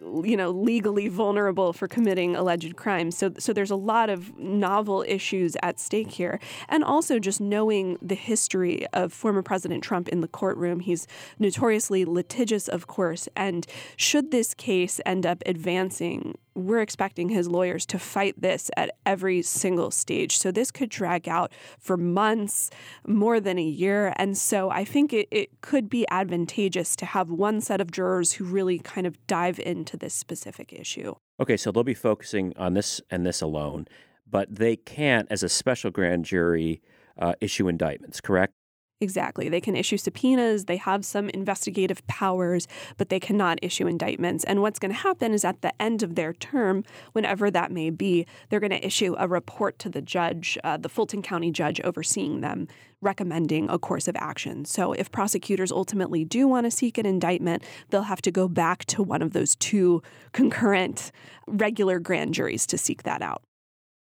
you 0.00 0.36
know, 0.36 0.50
legally 0.50 1.08
vulnerable 1.08 1.72
for 1.72 1.86
committing 1.86 2.34
alleged 2.34 2.76
crimes. 2.76 3.16
So, 3.16 3.32
so 3.38 3.52
there's 3.52 3.70
a 3.70 3.76
lot 3.76 4.10
of 4.10 4.36
novel 4.38 5.04
issues 5.06 5.56
at 5.62 5.78
stake 5.78 6.10
here. 6.10 6.40
And 6.68 6.82
also 6.82 7.18
just 7.18 7.40
knowing 7.40 7.98
the 8.00 8.14
history 8.14 8.86
of 8.92 9.12
former 9.12 9.42
President 9.42 9.84
Trump 9.84 10.08
in 10.08 10.20
the 10.20 10.28
courtroom. 10.28 10.80
He's 10.80 11.06
notoriously 11.38 12.04
litigious, 12.04 12.68
of 12.68 12.86
course. 12.86 13.28
And 13.36 13.66
should 13.96 14.30
this 14.30 14.54
case 14.54 15.00
end 15.04 15.26
up 15.26 15.42
advancing 15.46 16.36
we're 16.54 16.80
expecting 16.80 17.28
his 17.28 17.48
lawyers 17.48 17.86
to 17.86 17.98
fight 17.98 18.40
this 18.40 18.70
at 18.76 18.90
every 19.06 19.42
single 19.42 19.90
stage. 19.90 20.38
So 20.38 20.50
this 20.50 20.70
could 20.70 20.88
drag 20.88 21.28
out 21.28 21.52
for 21.78 21.96
months, 21.96 22.70
more 23.06 23.40
than 23.40 23.58
a 23.58 23.64
year. 23.64 24.12
And 24.16 24.36
so 24.36 24.70
I 24.70 24.84
think 24.84 25.12
it, 25.12 25.28
it 25.30 25.60
could 25.60 25.88
be 25.88 26.06
advantageous 26.10 26.96
to 26.96 27.06
have 27.06 27.30
one 27.30 27.60
set 27.60 27.80
of 27.80 27.90
jurors 27.90 28.32
who 28.32 28.44
really 28.44 28.78
kind 28.78 29.06
of 29.06 29.24
dive 29.26 29.58
into 29.60 29.89
this 29.96 30.14
specific 30.14 30.72
issue. 30.72 31.14
Okay, 31.40 31.56
so 31.56 31.70
they'll 31.70 31.84
be 31.84 31.94
focusing 31.94 32.52
on 32.56 32.74
this 32.74 33.00
and 33.10 33.24
this 33.24 33.40
alone, 33.40 33.86
but 34.28 34.54
they 34.54 34.76
can't, 34.76 35.26
as 35.30 35.42
a 35.42 35.48
special 35.48 35.90
grand 35.90 36.24
jury, 36.24 36.82
uh, 37.18 37.34
issue 37.40 37.68
indictments, 37.68 38.20
correct? 38.20 38.54
Exactly. 39.02 39.48
They 39.48 39.62
can 39.62 39.76
issue 39.76 39.96
subpoenas, 39.96 40.66
they 40.66 40.76
have 40.76 41.06
some 41.06 41.30
investigative 41.30 42.06
powers, 42.06 42.68
but 42.98 43.08
they 43.08 43.18
cannot 43.18 43.58
issue 43.62 43.86
indictments. 43.86 44.44
And 44.44 44.60
what's 44.60 44.78
going 44.78 44.92
to 44.92 44.98
happen 44.98 45.32
is 45.32 45.42
at 45.42 45.62
the 45.62 45.72
end 45.80 46.02
of 46.02 46.16
their 46.16 46.34
term, 46.34 46.84
whenever 47.12 47.50
that 47.50 47.72
may 47.72 47.88
be, 47.88 48.26
they're 48.48 48.60
going 48.60 48.70
to 48.70 48.86
issue 48.86 49.14
a 49.18 49.26
report 49.26 49.78
to 49.78 49.88
the 49.88 50.02
judge, 50.02 50.58
uh, 50.64 50.76
the 50.76 50.90
Fulton 50.90 51.22
County 51.22 51.50
judge 51.50 51.80
overseeing 51.80 52.42
them, 52.42 52.68
recommending 53.00 53.70
a 53.70 53.78
course 53.78 54.06
of 54.06 54.16
action. 54.16 54.66
So 54.66 54.92
if 54.92 55.10
prosecutors 55.10 55.72
ultimately 55.72 56.26
do 56.26 56.46
want 56.46 56.66
to 56.66 56.70
seek 56.70 56.98
an 56.98 57.06
indictment, 57.06 57.62
they'll 57.88 58.02
have 58.02 58.20
to 58.22 58.30
go 58.30 58.48
back 58.48 58.84
to 58.86 59.02
one 59.02 59.22
of 59.22 59.32
those 59.32 59.56
two 59.56 60.02
concurrent 60.32 61.10
regular 61.46 62.00
grand 62.00 62.34
juries 62.34 62.66
to 62.66 62.76
seek 62.76 63.04
that 63.04 63.22
out. 63.22 63.42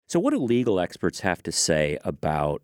So, 0.08 0.18
what 0.18 0.30
do 0.30 0.38
legal 0.38 0.80
experts 0.80 1.20
have 1.20 1.42
to 1.42 1.52
say 1.52 1.98
about 2.02 2.62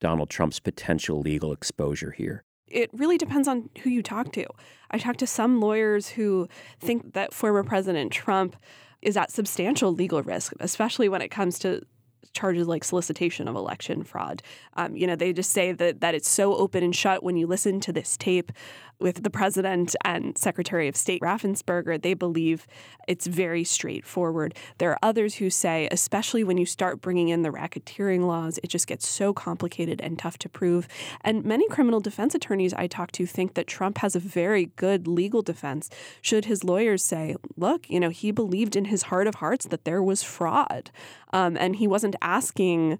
Donald 0.00 0.30
Trump's 0.30 0.60
potential 0.60 1.20
legal 1.20 1.52
exposure 1.52 2.10
here? 2.10 2.42
It 2.66 2.90
really 2.92 3.18
depends 3.18 3.48
on 3.48 3.68
who 3.82 3.90
you 3.90 4.02
talk 4.02 4.32
to. 4.32 4.46
I 4.90 4.98
talked 4.98 5.18
to 5.20 5.26
some 5.26 5.60
lawyers 5.60 6.08
who 6.10 6.48
think 6.78 7.14
that 7.14 7.34
former 7.34 7.64
President 7.64 8.12
Trump 8.12 8.56
is 9.02 9.16
at 9.16 9.30
substantial 9.30 9.92
legal 9.92 10.22
risk, 10.22 10.52
especially 10.60 11.08
when 11.08 11.22
it 11.22 11.28
comes 11.30 11.58
to 11.60 11.82
charges 12.32 12.66
like 12.68 12.84
solicitation 12.84 13.48
of 13.48 13.56
election 13.56 14.02
fraud. 14.04 14.42
Um, 14.74 14.96
you 14.96 15.06
know, 15.06 15.16
they 15.16 15.32
just 15.32 15.50
say 15.50 15.72
that 15.72 16.00
that 16.00 16.14
it's 16.14 16.28
so 16.28 16.54
open 16.54 16.82
and 16.82 16.94
shut 16.94 17.22
when 17.22 17.36
you 17.36 17.46
listen 17.46 17.80
to 17.80 17.92
this 17.92 18.16
tape 18.16 18.52
with 19.00 19.22
the 19.22 19.30
president 19.30 19.96
and 20.04 20.36
Secretary 20.36 20.86
of 20.86 20.94
State 20.94 21.22
Raffensperger, 21.22 22.00
they 22.00 22.14
believe 22.14 22.66
it's 23.08 23.26
very 23.26 23.64
straightforward. 23.64 24.54
There 24.78 24.90
are 24.90 24.98
others 25.02 25.36
who 25.36 25.48
say, 25.48 25.88
especially 25.90 26.44
when 26.44 26.58
you 26.58 26.66
start 26.66 27.00
bringing 27.00 27.30
in 27.30 27.42
the 27.42 27.50
racketeering 27.50 28.26
laws, 28.26 28.58
it 28.62 28.68
just 28.68 28.86
gets 28.86 29.08
so 29.08 29.32
complicated 29.32 30.00
and 30.00 30.18
tough 30.18 30.36
to 30.38 30.48
prove. 30.48 30.86
And 31.22 31.44
many 31.44 31.66
criminal 31.68 32.00
defense 32.00 32.34
attorneys 32.34 32.74
I 32.74 32.86
talk 32.86 33.10
to 33.12 33.26
think 33.26 33.54
that 33.54 33.66
Trump 33.66 33.98
has 33.98 34.14
a 34.14 34.20
very 34.20 34.66
good 34.76 35.08
legal 35.08 35.42
defense. 35.42 35.88
Should 36.20 36.44
his 36.44 36.62
lawyers 36.62 37.02
say, 37.02 37.36
look, 37.56 37.88
you 37.88 38.00
know, 38.00 38.10
he 38.10 38.30
believed 38.30 38.76
in 38.76 38.86
his 38.86 39.04
heart 39.04 39.26
of 39.26 39.36
hearts 39.36 39.66
that 39.66 39.84
there 39.84 40.02
was 40.02 40.22
fraud, 40.22 40.90
um, 41.32 41.56
and 41.56 41.76
he 41.76 41.86
wasn't 41.86 42.16
asking 42.22 42.98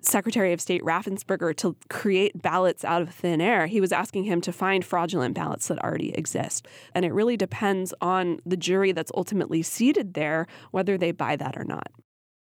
Secretary 0.00 0.52
of 0.52 0.60
State 0.60 0.82
Raffensperger 0.82 1.56
to 1.56 1.76
create 1.90 2.40
ballots 2.40 2.84
out 2.84 3.02
of 3.02 3.12
thin 3.12 3.40
air. 3.40 3.66
He 3.66 3.80
was 3.80 3.92
asking 3.92 4.24
him 4.24 4.40
to 4.42 4.52
find 4.52 4.84
fraudulent 4.84 5.34
ballots 5.34 5.68
that 5.68 5.82
already 5.82 6.10
exist. 6.16 6.66
And 6.94 7.04
it 7.04 7.12
really 7.12 7.36
depends 7.36 7.92
on 8.00 8.38
the 8.46 8.56
jury 8.56 8.92
that's 8.92 9.10
ultimately 9.14 9.62
seated 9.62 10.14
there 10.14 10.46
whether 10.70 10.96
they 10.96 11.10
buy 11.10 11.36
that 11.36 11.56
or 11.56 11.64
not. 11.64 11.90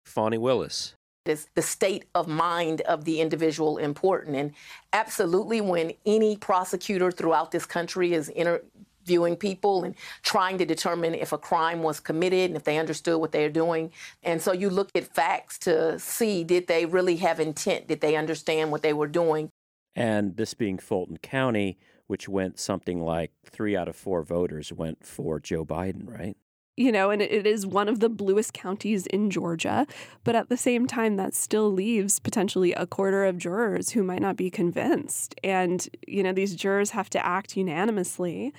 Fani 0.06 0.38
Willis. 0.38 0.94
Is 1.24 1.46
the 1.54 1.62
state 1.62 2.06
of 2.16 2.26
mind 2.26 2.80
of 2.80 3.04
the 3.04 3.20
individual 3.20 3.78
important? 3.78 4.34
And 4.34 4.52
absolutely, 4.92 5.60
when 5.60 5.92
any 6.04 6.36
prosecutor 6.36 7.12
throughout 7.12 7.52
this 7.52 7.64
country 7.64 8.12
is 8.12 8.28
inter- 8.28 8.62
viewing 9.04 9.36
people 9.36 9.84
and 9.84 9.94
trying 10.22 10.58
to 10.58 10.64
determine 10.64 11.14
if 11.14 11.32
a 11.32 11.38
crime 11.38 11.82
was 11.82 12.00
committed 12.00 12.50
and 12.50 12.56
if 12.56 12.64
they 12.64 12.78
understood 12.78 13.20
what 13.20 13.32
they 13.32 13.42
were 13.42 13.52
doing. 13.52 13.90
And 14.22 14.40
so 14.40 14.52
you 14.52 14.70
look 14.70 14.90
at 14.94 15.14
facts 15.14 15.58
to 15.60 15.98
see 15.98 16.44
did 16.44 16.66
they 16.66 16.86
really 16.86 17.16
have 17.16 17.40
intent? 17.40 17.88
Did 17.88 18.00
they 18.00 18.16
understand 18.16 18.70
what 18.70 18.82
they 18.82 18.92
were 18.92 19.06
doing? 19.06 19.50
And 19.94 20.36
this 20.36 20.54
being 20.54 20.78
Fulton 20.78 21.18
County, 21.18 21.78
which 22.06 22.28
went 22.28 22.58
something 22.58 23.00
like 23.00 23.32
three 23.44 23.76
out 23.76 23.88
of 23.88 23.96
four 23.96 24.22
voters 24.22 24.72
went 24.72 25.04
for 25.04 25.38
Joe 25.38 25.64
Biden, 25.64 26.08
right? 26.08 26.36
You 26.76 26.90
know, 26.90 27.10
and 27.10 27.20
it 27.20 27.46
is 27.46 27.66
one 27.66 27.88
of 27.88 28.00
the 28.00 28.08
bluest 28.08 28.54
counties 28.54 29.06
in 29.06 29.30
Georgia. 29.30 29.86
But 30.24 30.34
at 30.34 30.48
the 30.48 30.56
same 30.56 30.86
time, 30.86 31.16
that 31.16 31.34
still 31.34 31.70
leaves 31.70 32.18
potentially 32.18 32.72
a 32.72 32.86
quarter 32.86 33.26
of 33.26 33.36
jurors 33.36 33.90
who 33.90 34.02
might 34.02 34.22
not 34.22 34.36
be 34.36 34.48
convinced. 34.48 35.34
And, 35.44 35.86
you 36.08 36.22
know, 36.22 36.32
these 36.32 36.56
jurors 36.56 36.90
have 36.90 37.10
to 37.10 37.24
act 37.24 37.58
unanimously 37.58 38.54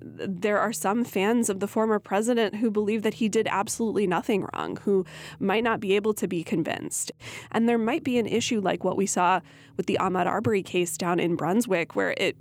there 0.00 0.58
are 0.58 0.72
some 0.72 1.04
fans 1.04 1.48
of 1.48 1.60
the 1.60 1.68
former 1.68 1.98
president 1.98 2.56
who 2.56 2.70
believe 2.70 3.02
that 3.02 3.14
he 3.14 3.28
did 3.28 3.48
absolutely 3.50 4.06
nothing 4.06 4.46
wrong, 4.52 4.76
who 4.82 5.04
might 5.38 5.64
not 5.64 5.80
be 5.80 5.94
able 5.94 6.14
to 6.14 6.28
be 6.28 6.42
convinced. 6.44 7.12
And 7.52 7.68
there 7.68 7.78
might 7.78 8.04
be 8.04 8.18
an 8.18 8.26
issue 8.26 8.60
like 8.60 8.84
what 8.84 8.96
we 8.96 9.06
saw 9.06 9.40
with 9.76 9.86
the 9.86 9.98
Ahmaud 10.00 10.26
Arbery 10.26 10.62
case 10.62 10.96
down 10.96 11.20
in 11.20 11.36
Brunswick, 11.36 11.96
where 11.96 12.14
it 12.16 12.36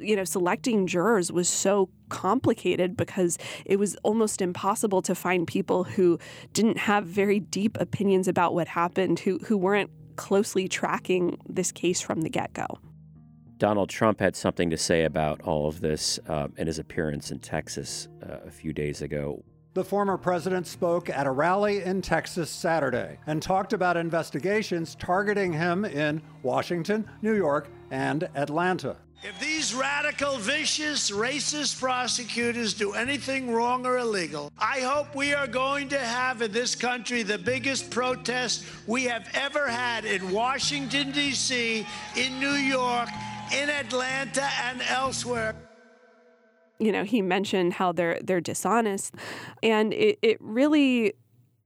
you 0.00 0.16
know, 0.16 0.24
selecting 0.24 0.86
jurors 0.86 1.30
was 1.30 1.48
so 1.48 1.88
complicated 2.08 2.96
because 2.96 3.38
it 3.64 3.78
was 3.78 3.96
almost 4.02 4.40
impossible 4.40 5.02
to 5.02 5.14
find 5.14 5.46
people 5.46 5.84
who 5.84 6.18
didn't 6.52 6.78
have 6.78 7.06
very 7.06 7.40
deep 7.40 7.76
opinions 7.80 8.28
about 8.28 8.54
what 8.54 8.68
happened, 8.68 9.20
who, 9.20 9.38
who 9.38 9.56
weren't 9.56 9.90
closely 10.16 10.66
tracking 10.68 11.38
this 11.48 11.70
case 11.72 12.00
from 12.00 12.22
the 12.22 12.28
get 12.28 12.52
go. 12.52 12.66
Donald 13.58 13.88
Trump 13.88 14.20
had 14.20 14.36
something 14.36 14.68
to 14.70 14.76
say 14.76 15.04
about 15.04 15.40
all 15.42 15.66
of 15.66 15.80
this 15.80 16.18
uh, 16.28 16.48
in 16.58 16.66
his 16.66 16.78
appearance 16.78 17.30
in 17.30 17.38
Texas 17.38 18.08
uh, 18.22 18.38
a 18.46 18.50
few 18.50 18.72
days 18.72 19.02
ago. 19.02 19.42
The 19.72 19.84
former 19.84 20.16
president 20.16 20.66
spoke 20.66 21.10
at 21.10 21.26
a 21.26 21.30
rally 21.30 21.82
in 21.82 22.00
Texas 22.00 22.48
Saturday 22.48 23.18
and 23.26 23.42
talked 23.42 23.72
about 23.72 23.96
investigations 23.96 24.94
targeting 24.94 25.52
him 25.52 25.84
in 25.84 26.22
Washington, 26.42 27.08
New 27.20 27.34
York, 27.34 27.68
and 27.90 28.28
Atlanta. 28.34 28.96
If 29.22 29.40
these 29.40 29.74
radical, 29.74 30.36
vicious, 30.36 31.10
racist 31.10 31.80
prosecutors 31.80 32.74
do 32.74 32.92
anything 32.92 33.50
wrong 33.50 33.86
or 33.86 33.98
illegal, 33.98 34.52
I 34.58 34.80
hope 34.80 35.14
we 35.14 35.34
are 35.34 35.46
going 35.46 35.88
to 35.88 35.98
have 35.98 36.42
in 36.42 36.52
this 36.52 36.74
country 36.74 37.22
the 37.22 37.38
biggest 37.38 37.90
protest 37.90 38.64
we 38.86 39.04
have 39.04 39.28
ever 39.34 39.68
had 39.68 40.04
in 40.04 40.30
Washington, 40.30 41.12
D.C., 41.12 41.86
in 42.14 42.38
New 42.38 42.52
York, 42.52 43.08
in 43.52 43.68
Atlanta 43.70 44.48
and 44.64 44.82
elsewhere. 44.88 45.54
You 46.78 46.92
know, 46.92 47.04
he 47.04 47.22
mentioned 47.22 47.74
how 47.74 47.92
they're 47.92 48.20
they're 48.22 48.40
dishonest, 48.40 49.14
and 49.62 49.94
it, 49.94 50.18
it 50.22 50.36
really 50.40 51.14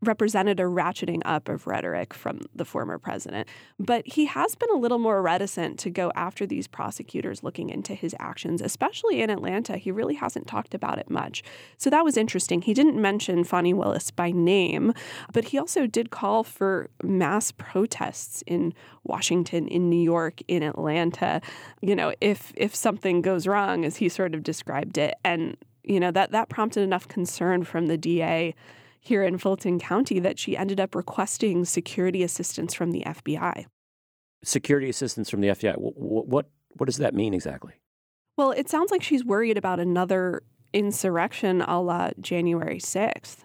represented 0.02 0.58
a 0.60 0.64
ratcheting 0.64 1.20
up 1.24 1.48
of 1.48 1.66
rhetoric 1.66 2.14
from 2.14 2.40
the 2.54 2.64
former 2.64 2.98
president. 2.98 3.48
But 3.78 4.06
he 4.06 4.26
has 4.26 4.54
been 4.54 4.70
a 4.70 4.78
little 4.78 4.98
more 4.98 5.20
reticent 5.20 5.78
to 5.80 5.90
go 5.90 6.10
after 6.14 6.46
these 6.46 6.66
prosecutors 6.66 7.42
looking 7.42 7.68
into 7.68 7.94
his 7.94 8.14
actions, 8.18 8.62
especially 8.62 9.20
in 9.20 9.30
Atlanta. 9.30 9.76
He 9.76 9.90
really 9.90 10.14
hasn't 10.14 10.46
talked 10.46 10.74
about 10.74 10.98
it 10.98 11.10
much. 11.10 11.42
So 11.76 11.90
that 11.90 12.04
was 12.04 12.16
interesting. 12.16 12.62
He 12.62 12.74
didn't 12.74 13.00
mention 13.00 13.44
Fani 13.44 13.74
Willis 13.74 14.10
by 14.10 14.30
name, 14.30 14.94
but 15.32 15.44
he 15.44 15.58
also 15.58 15.86
did 15.86 16.10
call 16.10 16.44
for 16.44 16.88
mass 17.02 17.52
protests 17.52 18.42
in 18.46 18.72
Washington, 19.04 19.68
in 19.68 19.90
New 19.90 20.00
York, 20.00 20.40
in 20.48 20.62
Atlanta. 20.62 21.40
You 21.82 21.94
know, 21.94 22.14
if 22.20 22.52
if 22.56 22.74
something 22.74 23.20
goes 23.20 23.46
wrong, 23.46 23.84
as 23.84 23.96
he 23.96 24.08
sort 24.08 24.34
of 24.34 24.42
described 24.42 24.98
it. 24.98 25.14
And 25.24 25.56
you 25.84 25.98
know 25.98 26.10
that 26.10 26.32
that 26.32 26.48
prompted 26.48 26.82
enough 26.82 27.08
concern 27.08 27.64
from 27.64 27.86
the 27.86 27.96
DA 27.96 28.54
here 29.00 29.24
in 29.24 29.38
Fulton 29.38 29.78
County 29.78 30.20
that 30.20 30.38
she 30.38 30.56
ended 30.56 30.78
up 30.78 30.94
requesting 30.94 31.64
security 31.64 32.22
assistance 32.22 32.74
from 32.74 32.92
the 32.92 33.02
FBI. 33.06 33.66
Security 34.44 34.88
assistance 34.88 35.28
from 35.28 35.40
the 35.40 35.48
FBI. 35.48 35.74
What 35.76 36.26
what, 36.26 36.46
what 36.76 36.86
does 36.86 36.98
that 36.98 37.14
mean 37.14 37.34
exactly? 37.34 37.72
Well, 38.36 38.52
it 38.52 38.68
sounds 38.68 38.90
like 38.90 39.02
she's 39.02 39.24
worried 39.24 39.58
about 39.58 39.80
another 39.80 40.42
insurrection 40.72 41.62
a 41.62 41.80
la 41.80 42.10
January 42.20 42.78
6th. 42.78 43.38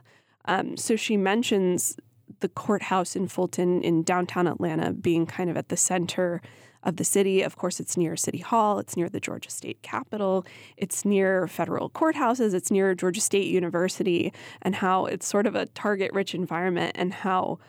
Um, 0.45 0.77
so 0.77 0.95
she 0.95 1.17
mentions 1.17 1.97
the 2.39 2.49
courthouse 2.49 3.15
in 3.15 3.27
Fulton 3.27 3.81
in 3.81 4.03
downtown 4.03 4.47
Atlanta 4.47 4.93
being 4.93 5.25
kind 5.25 5.49
of 5.49 5.57
at 5.57 5.69
the 5.69 5.77
center 5.77 6.41
of 6.85 6.97
the 6.97 7.03
city. 7.03 7.41
Of 7.41 7.57
course, 7.57 7.79
it's 7.79 7.97
near 7.97 8.15
City 8.15 8.37
Hall, 8.37 8.79
it's 8.79 8.95
near 8.95 9.09
the 9.09 9.19
Georgia 9.19 9.49
State 9.49 9.81
Capitol, 9.81 10.45
it's 10.77 11.03
near 11.03 11.47
federal 11.47 11.89
courthouses, 11.89 12.53
it's 12.53 12.71
near 12.71 12.95
Georgia 12.95 13.21
State 13.21 13.47
University, 13.47 14.31
and 14.61 14.75
how 14.75 15.05
it's 15.05 15.27
sort 15.27 15.47
of 15.47 15.55
a 15.55 15.65
target 15.67 16.11
rich 16.13 16.33
environment 16.33 16.93
and 16.95 17.13
how 17.13 17.59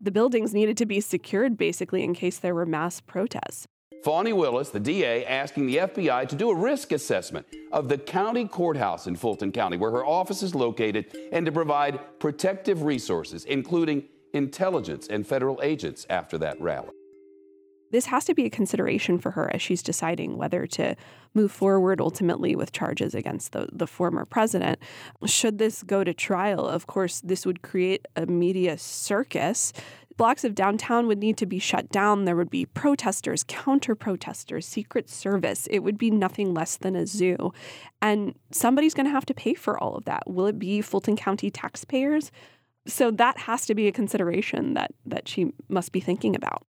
the 0.00 0.10
buildings 0.10 0.52
needed 0.52 0.76
to 0.76 0.86
be 0.86 1.00
secured 1.00 1.56
basically 1.56 2.02
in 2.02 2.12
case 2.12 2.38
there 2.38 2.54
were 2.54 2.66
mass 2.66 3.00
protests. 3.00 3.66
Fani 4.04 4.32
Willis, 4.32 4.70
the 4.70 4.78
DA, 4.78 5.24
asking 5.24 5.66
the 5.66 5.78
FBI 5.78 6.28
to 6.28 6.36
do 6.36 6.50
a 6.50 6.54
risk 6.54 6.92
assessment 6.92 7.46
of 7.72 7.88
the 7.88 7.98
county 7.98 8.46
courthouse 8.46 9.06
in 9.06 9.16
Fulton 9.16 9.50
County, 9.50 9.76
where 9.76 9.90
her 9.90 10.06
office 10.06 10.42
is 10.42 10.54
located, 10.54 11.06
and 11.32 11.44
to 11.46 11.50
provide 11.50 11.98
protective 12.20 12.82
resources, 12.82 13.44
including 13.46 14.04
intelligence 14.32 15.08
and 15.08 15.26
federal 15.26 15.60
agents 15.62 16.06
after 16.08 16.38
that 16.38 16.60
rally. 16.60 16.90
This 17.92 18.06
has 18.06 18.24
to 18.26 18.34
be 18.34 18.44
a 18.44 18.50
consideration 18.50 19.18
for 19.18 19.32
her 19.32 19.52
as 19.54 19.62
she's 19.62 19.82
deciding 19.82 20.36
whether 20.36 20.66
to 20.66 20.96
move 21.34 21.52
forward 21.52 22.00
ultimately 22.00 22.56
with 22.56 22.72
charges 22.72 23.14
against 23.14 23.52
the, 23.52 23.68
the 23.72 23.86
former 23.86 24.24
president. 24.24 24.78
Should 25.24 25.58
this 25.58 25.82
go 25.82 26.02
to 26.02 26.12
trial, 26.12 26.66
of 26.66 26.86
course, 26.86 27.20
this 27.20 27.46
would 27.46 27.62
create 27.62 28.06
a 28.16 28.26
media 28.26 28.78
circus 28.78 29.72
blocks 30.16 30.44
of 30.44 30.54
downtown 30.54 31.06
would 31.06 31.18
need 31.18 31.36
to 31.38 31.46
be 31.46 31.58
shut 31.58 31.90
down. 31.90 32.24
There 32.24 32.36
would 32.36 32.50
be 32.50 32.66
protesters, 32.66 33.44
counter 33.46 33.94
protesters, 33.94 34.66
Secret 34.66 35.08
Service. 35.08 35.66
It 35.70 35.80
would 35.80 35.98
be 35.98 36.10
nothing 36.10 36.54
less 36.54 36.76
than 36.76 36.96
a 36.96 37.06
zoo. 37.06 37.52
And 38.00 38.34
somebody's 38.50 38.94
going 38.94 39.06
to 39.06 39.12
have 39.12 39.26
to 39.26 39.34
pay 39.34 39.54
for 39.54 39.78
all 39.78 39.96
of 39.96 40.04
that. 40.06 40.22
Will 40.26 40.46
it 40.46 40.58
be 40.58 40.80
Fulton 40.80 41.16
County 41.16 41.50
taxpayers? 41.50 42.30
So 42.86 43.10
that 43.12 43.38
has 43.38 43.66
to 43.66 43.74
be 43.74 43.88
a 43.88 43.92
consideration 43.92 44.74
that 44.74 44.92
that 45.04 45.28
she 45.28 45.52
must 45.68 45.92
be 45.92 46.00
thinking 46.00 46.36
about 46.36 46.64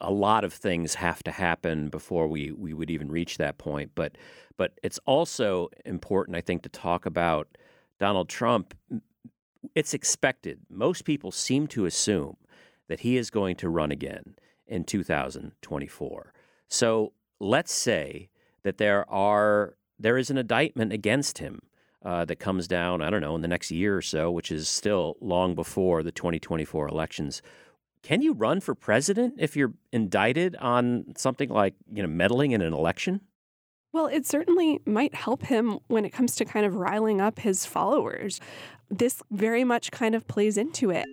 a 0.00 0.12
lot 0.12 0.44
of 0.44 0.52
things 0.52 0.94
have 0.94 1.22
to 1.24 1.30
happen 1.30 1.88
before 1.88 2.28
we, 2.28 2.52
we 2.52 2.74
would 2.74 2.90
even 2.90 3.10
reach 3.10 3.38
that 3.38 3.58
point. 3.58 3.92
But 3.94 4.16
but 4.56 4.72
it's 4.82 4.98
also 5.04 5.68
important, 5.84 6.36
I 6.36 6.40
think, 6.40 6.62
to 6.62 6.68
talk 6.68 7.04
about 7.04 7.58
Donald 8.00 8.28
Trump. 8.28 8.74
It's 9.74 9.92
expected. 9.92 10.60
Most 10.70 11.04
people 11.04 11.30
seem 11.30 11.66
to 11.68 11.84
assume 11.84 12.36
that 12.88 13.00
he 13.00 13.16
is 13.16 13.30
going 13.30 13.56
to 13.56 13.68
run 13.68 13.90
again 13.90 14.36
in 14.66 14.84
2024. 14.84 16.32
So 16.68 17.12
let's 17.38 17.72
say 17.72 18.30
that 18.62 18.78
there 18.78 19.08
are 19.10 19.76
there 19.98 20.18
is 20.18 20.30
an 20.30 20.38
indictment 20.38 20.92
against 20.92 21.38
him 21.38 21.60
uh, 22.04 22.24
that 22.26 22.36
comes 22.36 22.68
down. 22.68 23.02
I 23.02 23.10
don't 23.10 23.22
know 23.22 23.34
in 23.34 23.42
the 23.42 23.48
next 23.48 23.70
year 23.70 23.96
or 23.96 24.02
so, 24.02 24.30
which 24.30 24.52
is 24.52 24.68
still 24.68 25.16
long 25.20 25.54
before 25.54 26.02
the 26.02 26.12
2024 26.12 26.88
elections. 26.88 27.42
Can 28.06 28.22
you 28.22 28.34
run 28.34 28.60
for 28.60 28.76
president 28.76 29.34
if 29.36 29.56
you're 29.56 29.72
indicted 29.90 30.54
on 30.60 31.06
something 31.16 31.48
like, 31.48 31.74
you 31.92 32.04
know, 32.04 32.08
meddling 32.08 32.52
in 32.52 32.62
an 32.62 32.72
election? 32.72 33.20
Well, 33.92 34.06
it 34.06 34.24
certainly 34.24 34.78
might 34.86 35.12
help 35.12 35.42
him 35.42 35.80
when 35.88 36.04
it 36.04 36.10
comes 36.10 36.36
to 36.36 36.44
kind 36.44 36.64
of 36.64 36.76
riling 36.76 37.20
up 37.20 37.40
his 37.40 37.66
followers. 37.66 38.38
This 38.88 39.24
very 39.32 39.64
much 39.64 39.90
kind 39.90 40.14
of 40.14 40.28
plays 40.28 40.56
into 40.56 40.90
it. 40.90 41.06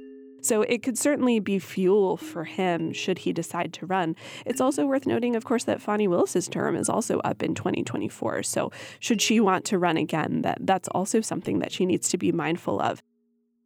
So 0.44 0.62
it 0.62 0.84
could 0.84 1.00
certainly 1.00 1.40
be 1.40 1.58
fuel 1.58 2.16
for 2.16 2.44
him 2.44 2.94
should 2.94 3.18
he 3.18 3.34
decide 3.34 3.74
to 3.74 3.88
run. 3.88 4.16
It's 4.46 4.62
also 4.62 4.86
worth 4.86 5.08
noting, 5.08 5.36
of 5.36 5.46
course, 5.46 5.64
that 5.64 5.82
Fani 5.82 6.08
Willis's 6.08 6.48
term 6.48 6.76
is 6.76 6.90
also 6.90 7.18
up 7.22 7.42
in 7.42 7.56
2024. 7.56 8.44
So 8.44 8.72
should 9.00 9.20
she 9.20 9.40
want 9.40 9.66
to 9.66 9.80
run 9.80 9.98
again, 9.98 10.44
that 10.44 10.60
that's 10.62 10.90
also 10.90 11.22
something 11.22 11.58
that 11.58 11.72
she 11.72 11.88
needs 11.88 12.08
to 12.10 12.20
be 12.20 12.32
mindful 12.32 12.80
of. 12.80 13.02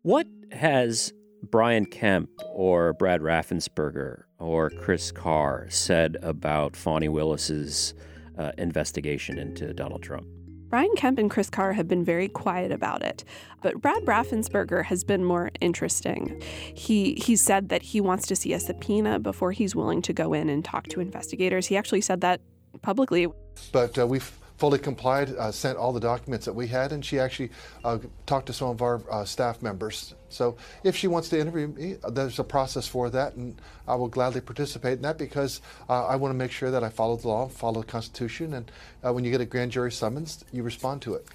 What 0.04 0.28
has 0.54 1.12
Brian 1.44 1.86
Kemp 1.86 2.30
or 2.54 2.94
Brad 2.94 3.22
Raffensperger 3.22 4.24
or 4.40 4.70
Chris 4.70 5.12
Carr 5.12 5.68
said 5.70 6.18
about 6.22 6.76
Fani 6.76 7.10
Willis's 7.10 7.94
uh, 8.38 8.52
investigation 8.58 9.38
into 9.38 9.74
Donald 9.74 10.04
Trump? 10.04 10.28
Brian 10.70 10.94
Kemp 10.98 11.18
and 11.18 11.32
Chris 11.32 11.50
Carr 11.50 11.74
have 11.74 11.88
been 11.88 12.04
very 12.04 12.28
quiet 12.28 12.74
about 12.74 13.02
it, 13.02 13.24
but 13.62 13.82
Brad 13.82 14.04
Raffensperger 14.04 14.84
has 14.86 15.04
been 15.06 15.24
more 15.24 15.50
interesting. 15.62 16.42
He 16.74 17.14
he 17.14 17.38
said 17.38 17.70
that 17.70 17.82
he 17.82 18.02
wants 18.02 18.28
to 18.28 18.36
see 18.36 18.52
a 18.52 18.60
subpoena 18.60 19.18
before 19.20 19.54
he's 19.54 19.76
willing 19.76 20.02
to 20.02 20.14
go 20.14 20.34
in 20.34 20.50
and 20.50 20.66
talk 20.66 20.88
to 20.90 21.00
investigators. 21.00 21.68
He 21.68 21.78
actually 21.78 22.02
said 22.02 22.20
that 22.22 22.42
publicly. 22.82 23.28
But 23.72 23.98
uh, 23.98 24.06
we've 24.08 24.30
fully 24.58 24.80
complied, 24.80 25.30
uh, 25.36 25.52
sent 25.52 25.78
all 25.78 25.94
the 25.94 26.00
documents 26.00 26.46
that 26.46 26.54
we 26.54 26.68
had, 26.68 26.92
and 26.92 27.06
she 27.06 27.20
actually 27.20 27.52
uh, 27.84 28.00
talked 28.26 28.48
to 28.48 28.54
some 28.54 28.70
of 28.70 28.82
our 28.82 29.02
uh, 29.10 29.24
staff 29.24 29.62
members. 29.62 30.16
So 30.30 30.58
if 30.84 30.96
she 30.96 31.08
wants 31.08 31.30
to 31.30 31.40
interview 31.40 31.68
me, 31.68 31.96
there's 32.12 32.40
a 32.40 32.44
process 32.44 32.88
for 32.88 33.10
that, 33.12 33.36
and 33.36 33.62
I 33.88 33.96
will 33.96 34.08
gladly 34.08 34.42
participate 34.42 34.94
in 34.94 35.02
that 35.04 35.18
because 35.18 35.62
uh, 35.90 36.06
I 36.06 36.16
want 36.16 36.32
to 36.32 36.38
make 36.38 36.52
sure 36.52 36.72
that 36.72 36.84
I 36.84 36.90
follow 36.90 37.16
the 37.16 37.28
law, 37.28 37.48
follow 37.48 37.82
the 37.82 37.88
Constitution, 37.88 38.56
and 38.56 38.72
uh, 39.06 39.14
when 39.14 39.24
you 39.24 39.32
get 39.32 39.42
a 39.42 39.46
grand 39.46 39.72
jury 39.72 39.92
summons, 39.92 40.44
you 40.52 40.64
respond 40.64 41.02
to 41.04 41.14
it. 41.14 41.28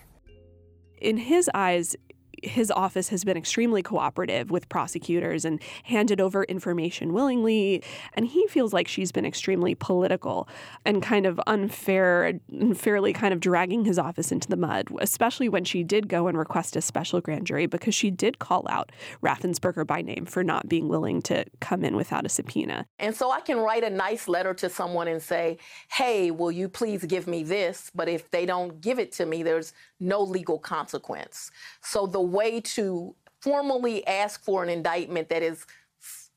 In 1.00 1.16
his 1.16 1.50
eyes, 1.54 1.96
his 2.42 2.70
office 2.70 3.08
has 3.08 3.24
been 3.24 3.36
extremely 3.36 3.82
cooperative 3.82 4.50
with 4.50 4.68
prosecutors 4.68 5.44
and 5.44 5.60
handed 5.84 6.20
over 6.20 6.44
information 6.44 7.12
willingly. 7.12 7.82
And 8.14 8.26
he 8.26 8.46
feels 8.48 8.72
like 8.72 8.88
she's 8.88 9.12
been 9.12 9.24
extremely 9.24 9.74
political 9.74 10.48
and 10.84 11.02
kind 11.02 11.26
of 11.26 11.40
unfair, 11.46 12.40
unfairly 12.50 13.12
kind 13.12 13.32
of 13.32 13.40
dragging 13.40 13.84
his 13.84 13.98
office 13.98 14.32
into 14.32 14.48
the 14.48 14.56
mud, 14.56 14.88
especially 15.00 15.48
when 15.48 15.64
she 15.64 15.82
did 15.82 16.08
go 16.08 16.26
and 16.26 16.36
request 16.36 16.76
a 16.76 16.82
special 16.82 17.20
grand 17.20 17.46
jury 17.46 17.66
because 17.66 17.94
she 17.94 18.10
did 18.10 18.38
call 18.38 18.66
out 18.68 18.92
Raffensperger 19.22 19.86
by 19.86 20.02
name 20.02 20.26
for 20.26 20.42
not 20.42 20.68
being 20.68 20.88
willing 20.88 21.22
to 21.22 21.44
come 21.60 21.84
in 21.84 21.96
without 21.96 22.26
a 22.26 22.28
subpoena. 22.28 22.86
And 22.98 23.14
so 23.14 23.30
I 23.30 23.40
can 23.40 23.58
write 23.58 23.84
a 23.84 23.90
nice 23.90 24.28
letter 24.28 24.54
to 24.54 24.68
someone 24.68 25.08
and 25.08 25.22
say, 25.22 25.58
hey, 25.90 26.30
will 26.30 26.52
you 26.52 26.68
please 26.68 27.04
give 27.04 27.26
me 27.26 27.42
this? 27.42 27.90
But 27.94 28.08
if 28.08 28.30
they 28.30 28.46
don't 28.46 28.80
give 28.80 28.98
it 28.98 29.12
to 29.12 29.26
me, 29.26 29.42
there's 29.42 29.72
no 30.00 30.20
legal 30.22 30.58
consequence. 30.58 31.50
So 31.82 32.06
the 32.06 32.20
way 32.32 32.60
to 32.60 33.14
formally 33.40 34.06
ask 34.06 34.42
for 34.42 34.62
an 34.62 34.68
indictment 34.68 35.28
that 35.28 35.42
is 35.42 35.66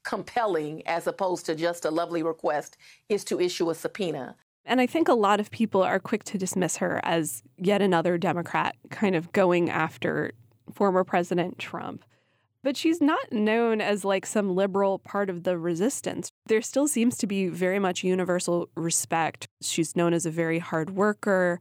compelling 0.03 0.85
as 0.87 1.07
opposed 1.07 1.45
to 1.47 1.55
just 1.55 1.83
a 1.83 1.91
lovely 1.91 2.23
request 2.23 2.77
is 3.09 3.23
to 3.25 3.39
issue 3.39 3.69
a 3.69 3.75
subpoena. 3.75 4.35
And 4.65 4.81
I 4.81 4.87
think 4.87 5.07
a 5.07 5.13
lot 5.13 5.39
of 5.39 5.51
people 5.51 5.83
are 5.83 5.99
quick 5.99 6.23
to 6.25 6.37
dismiss 6.37 6.77
her 6.77 6.99
as 7.03 7.43
yet 7.57 7.81
another 7.81 8.17
Democrat 8.17 8.75
kind 8.89 9.15
of 9.15 9.31
going 9.31 9.69
after 9.69 10.31
former 10.71 11.03
President 11.03 11.59
Trump. 11.59 12.03
But 12.63 12.75
she's 12.75 12.99
not 12.99 13.31
known 13.31 13.79
as 13.79 14.03
like 14.03 14.25
some 14.25 14.55
liberal 14.55 14.97
part 14.97 15.29
of 15.29 15.43
the 15.43 15.55
resistance. 15.55 16.29
There 16.47 16.63
still 16.63 16.87
seems 16.87 17.15
to 17.17 17.27
be 17.27 17.47
very 17.47 17.77
much 17.77 18.03
universal 18.03 18.69
respect. 18.75 19.47
She's 19.61 19.95
known 19.95 20.13
as 20.15 20.25
a 20.25 20.31
very 20.31 20.57
hard 20.57 20.89
worker 20.89 21.59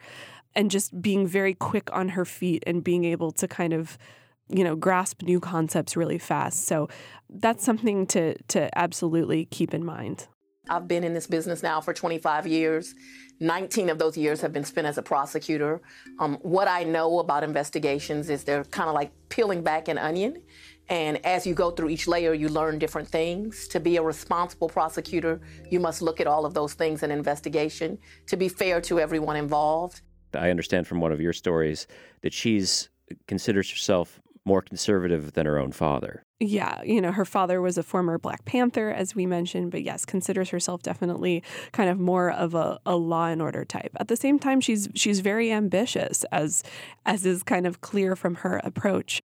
and 0.54 0.70
just 0.70 1.02
being 1.02 1.26
very 1.26 1.52
quick 1.52 1.90
on 1.92 2.10
her 2.10 2.24
feet 2.24 2.62
and 2.66 2.82
being 2.82 3.04
able 3.04 3.32
to 3.32 3.46
kind 3.46 3.74
of 3.74 3.98
you 4.48 4.64
know, 4.64 4.76
grasp 4.76 5.22
new 5.22 5.40
concepts 5.40 5.96
really 5.96 6.18
fast. 6.18 6.64
So 6.64 6.88
that's 7.30 7.64
something 7.64 8.06
to 8.08 8.34
to 8.48 8.78
absolutely 8.78 9.46
keep 9.46 9.74
in 9.74 9.84
mind. 9.84 10.28
I've 10.68 10.88
been 10.88 11.04
in 11.04 11.12
this 11.12 11.26
business 11.26 11.62
now 11.62 11.80
for 11.80 11.92
25 11.92 12.46
years. 12.46 12.94
19 13.40 13.90
of 13.90 13.98
those 13.98 14.16
years 14.16 14.40
have 14.40 14.52
been 14.52 14.64
spent 14.64 14.86
as 14.86 14.96
a 14.96 15.02
prosecutor. 15.02 15.82
Um, 16.18 16.38
what 16.40 16.68
I 16.68 16.84
know 16.84 17.18
about 17.18 17.44
investigations 17.44 18.30
is 18.30 18.44
they're 18.44 18.64
kind 18.64 18.88
of 18.88 18.94
like 18.94 19.12
peeling 19.28 19.62
back 19.62 19.88
an 19.88 19.98
onion. 19.98 20.42
And 20.88 21.24
as 21.26 21.46
you 21.46 21.54
go 21.54 21.70
through 21.70 21.90
each 21.90 22.06
layer, 22.06 22.32
you 22.32 22.48
learn 22.48 22.78
different 22.78 23.08
things. 23.08 23.68
To 23.68 23.80
be 23.80 23.96
a 23.96 24.02
responsible 24.02 24.68
prosecutor, 24.68 25.40
you 25.70 25.80
must 25.80 26.00
look 26.00 26.20
at 26.20 26.26
all 26.26 26.46
of 26.46 26.54
those 26.54 26.74
things 26.74 27.02
in 27.02 27.10
investigation 27.10 27.98
to 28.28 28.36
be 28.36 28.48
fair 28.48 28.80
to 28.82 29.00
everyone 29.00 29.36
involved. 29.36 30.02
I 30.34 30.50
understand 30.50 30.86
from 30.86 31.00
one 31.00 31.12
of 31.12 31.20
your 31.20 31.32
stories 31.32 31.86
that 32.22 32.32
she's 32.32 32.88
considers 33.26 33.70
herself 33.70 34.20
more 34.44 34.62
conservative 34.62 35.32
than 35.32 35.46
her 35.46 35.58
own 35.58 35.72
father. 35.72 36.24
Yeah, 36.40 36.82
you 36.82 37.00
know, 37.00 37.12
her 37.12 37.24
father 37.24 37.60
was 37.60 37.78
a 37.78 37.82
former 37.82 38.18
Black 38.18 38.44
Panther, 38.44 38.90
as 38.90 39.14
we 39.14 39.24
mentioned, 39.24 39.70
but 39.70 39.82
yes, 39.82 40.04
considers 40.04 40.50
herself 40.50 40.82
definitely 40.82 41.42
kind 41.72 41.88
of 41.88 41.98
more 41.98 42.30
of 42.30 42.54
a, 42.54 42.78
a 42.84 42.96
law 42.96 43.26
and 43.26 43.40
order 43.40 43.64
type. 43.64 43.92
At 43.98 44.08
the 44.08 44.16
same 44.16 44.38
time, 44.38 44.60
she's 44.60 44.88
she's 44.94 45.20
very 45.20 45.50
ambitious, 45.50 46.24
as 46.32 46.62
as 47.06 47.24
is 47.24 47.42
kind 47.42 47.66
of 47.66 47.80
clear 47.80 48.16
from 48.16 48.36
her 48.36 48.60
approach 48.64 49.22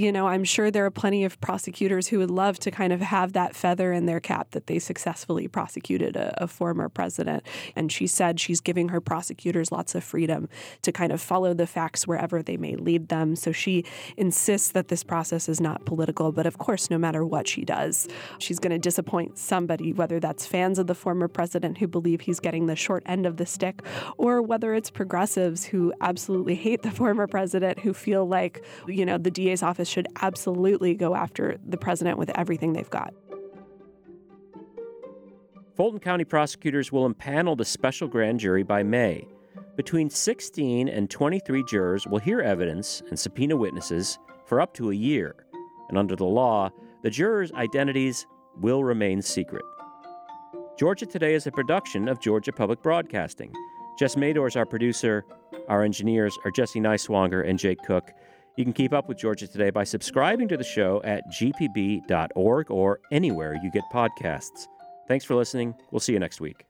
you 0.00 0.10
know, 0.10 0.28
I'm 0.28 0.44
sure 0.44 0.70
there 0.70 0.86
are 0.86 0.90
plenty 0.90 1.24
of 1.24 1.38
prosecutors 1.42 2.08
who 2.08 2.20
would 2.20 2.30
love 2.30 2.58
to 2.60 2.70
kind 2.70 2.90
of 2.90 3.02
have 3.02 3.34
that 3.34 3.54
feather 3.54 3.92
in 3.92 4.06
their 4.06 4.18
cap 4.18 4.52
that 4.52 4.66
they 4.66 4.78
successfully 4.78 5.46
prosecuted 5.46 6.16
a, 6.16 6.42
a, 6.42 6.48
former 6.48 6.88
president. 6.88 7.44
And 7.76 7.92
she 7.92 8.06
said 8.06 8.40
she's 8.40 8.62
giving 8.62 8.88
her 8.88 9.00
prosecutors 9.02 9.70
lots 9.70 9.94
of 9.94 10.02
freedom 10.02 10.48
to 10.82 10.90
kind 10.90 11.12
of 11.12 11.20
follow 11.20 11.52
the 11.52 11.66
facts 11.66 12.06
wherever 12.06 12.42
they 12.42 12.56
may 12.56 12.76
lead 12.76 13.08
them. 13.08 13.36
So 13.36 13.52
she 13.52 13.84
insists 14.16 14.72
that 14.72 14.88
this 14.88 15.04
process 15.04 15.50
is 15.50 15.60
not 15.60 15.84
political. 15.84 16.32
But 16.32 16.46
of 16.46 16.56
course, 16.56 16.88
no 16.88 16.96
matter 16.96 17.22
what 17.22 17.46
she 17.46 17.66
does, 17.66 18.08
she's 18.38 18.58
going 18.58 18.72
to 18.72 18.78
disappoint 18.78 19.36
somebody, 19.36 19.92
whether 19.92 20.18
that's 20.18 20.46
fans 20.46 20.78
of 20.78 20.86
the 20.86 20.94
former 20.94 21.28
president 21.28 21.76
who 21.76 21.86
believe 21.86 22.22
he's 22.22 22.40
getting 22.40 22.66
the 22.66 22.76
short 22.76 23.02
end 23.04 23.26
of 23.26 23.36
the 23.36 23.44
stick, 23.44 23.82
or 24.16 24.40
whether 24.40 24.72
it's 24.72 24.88
progressives 24.88 25.64
who 25.64 25.92
absolutely 26.00 26.54
hate 26.54 26.80
the 26.80 26.90
former 26.90 27.26
president, 27.26 27.80
who 27.80 27.92
feel 27.92 28.26
like, 28.26 28.64
you 28.86 29.04
know, 29.04 29.18
the 29.18 29.30
DA's 29.30 29.62
office 29.62 29.89
should 29.90 30.08
absolutely 30.22 30.94
go 30.94 31.14
after 31.14 31.58
the 31.66 31.76
president 31.76 32.18
with 32.18 32.30
everything 32.38 32.72
they've 32.72 32.90
got. 32.90 33.12
Fulton 35.76 36.00
County 36.00 36.24
prosecutors 36.24 36.92
will 36.92 37.08
impanel 37.08 37.56
the 37.56 37.64
special 37.64 38.06
grand 38.06 38.38
jury 38.38 38.62
by 38.62 38.82
May. 38.82 39.26
Between 39.76 40.10
16 40.10 40.88
and 40.88 41.08
23 41.08 41.64
jurors 41.64 42.06
will 42.06 42.18
hear 42.18 42.40
evidence 42.40 43.02
and 43.08 43.18
subpoena 43.18 43.56
witnesses 43.56 44.18
for 44.44 44.60
up 44.60 44.74
to 44.74 44.90
a 44.90 44.94
year. 44.94 45.46
And 45.88 45.96
under 45.96 46.16
the 46.16 46.26
law, 46.26 46.70
the 47.02 47.08
jurors' 47.08 47.52
identities 47.52 48.26
will 48.60 48.84
remain 48.84 49.22
secret. 49.22 49.64
Georgia 50.78 51.06
Today 51.06 51.34
is 51.34 51.46
a 51.46 51.50
production 51.50 52.08
of 52.08 52.20
Georgia 52.20 52.52
Public 52.52 52.82
Broadcasting. 52.82 53.52
Jess 53.98 54.16
Mador 54.16 54.48
is 54.48 54.56
our 54.56 54.66
producer. 54.66 55.24
Our 55.68 55.82
engineers 55.82 56.38
are 56.44 56.50
Jesse 56.50 56.80
Neiswanger 56.80 57.48
and 57.48 57.58
Jake 57.58 57.82
Cook. 57.86 58.10
You 58.60 58.64
can 58.64 58.74
keep 58.74 58.92
up 58.92 59.08
with 59.08 59.16
Georgia 59.16 59.48
Today 59.48 59.70
by 59.70 59.84
subscribing 59.84 60.46
to 60.48 60.58
the 60.58 60.64
show 60.64 61.00
at 61.02 61.26
gpb.org 61.32 62.70
or 62.70 63.00
anywhere 63.10 63.58
you 63.62 63.70
get 63.70 63.84
podcasts. 63.90 64.68
Thanks 65.08 65.24
for 65.24 65.34
listening. 65.34 65.74
We'll 65.90 66.00
see 66.00 66.12
you 66.12 66.18
next 66.18 66.42
week. 66.42 66.69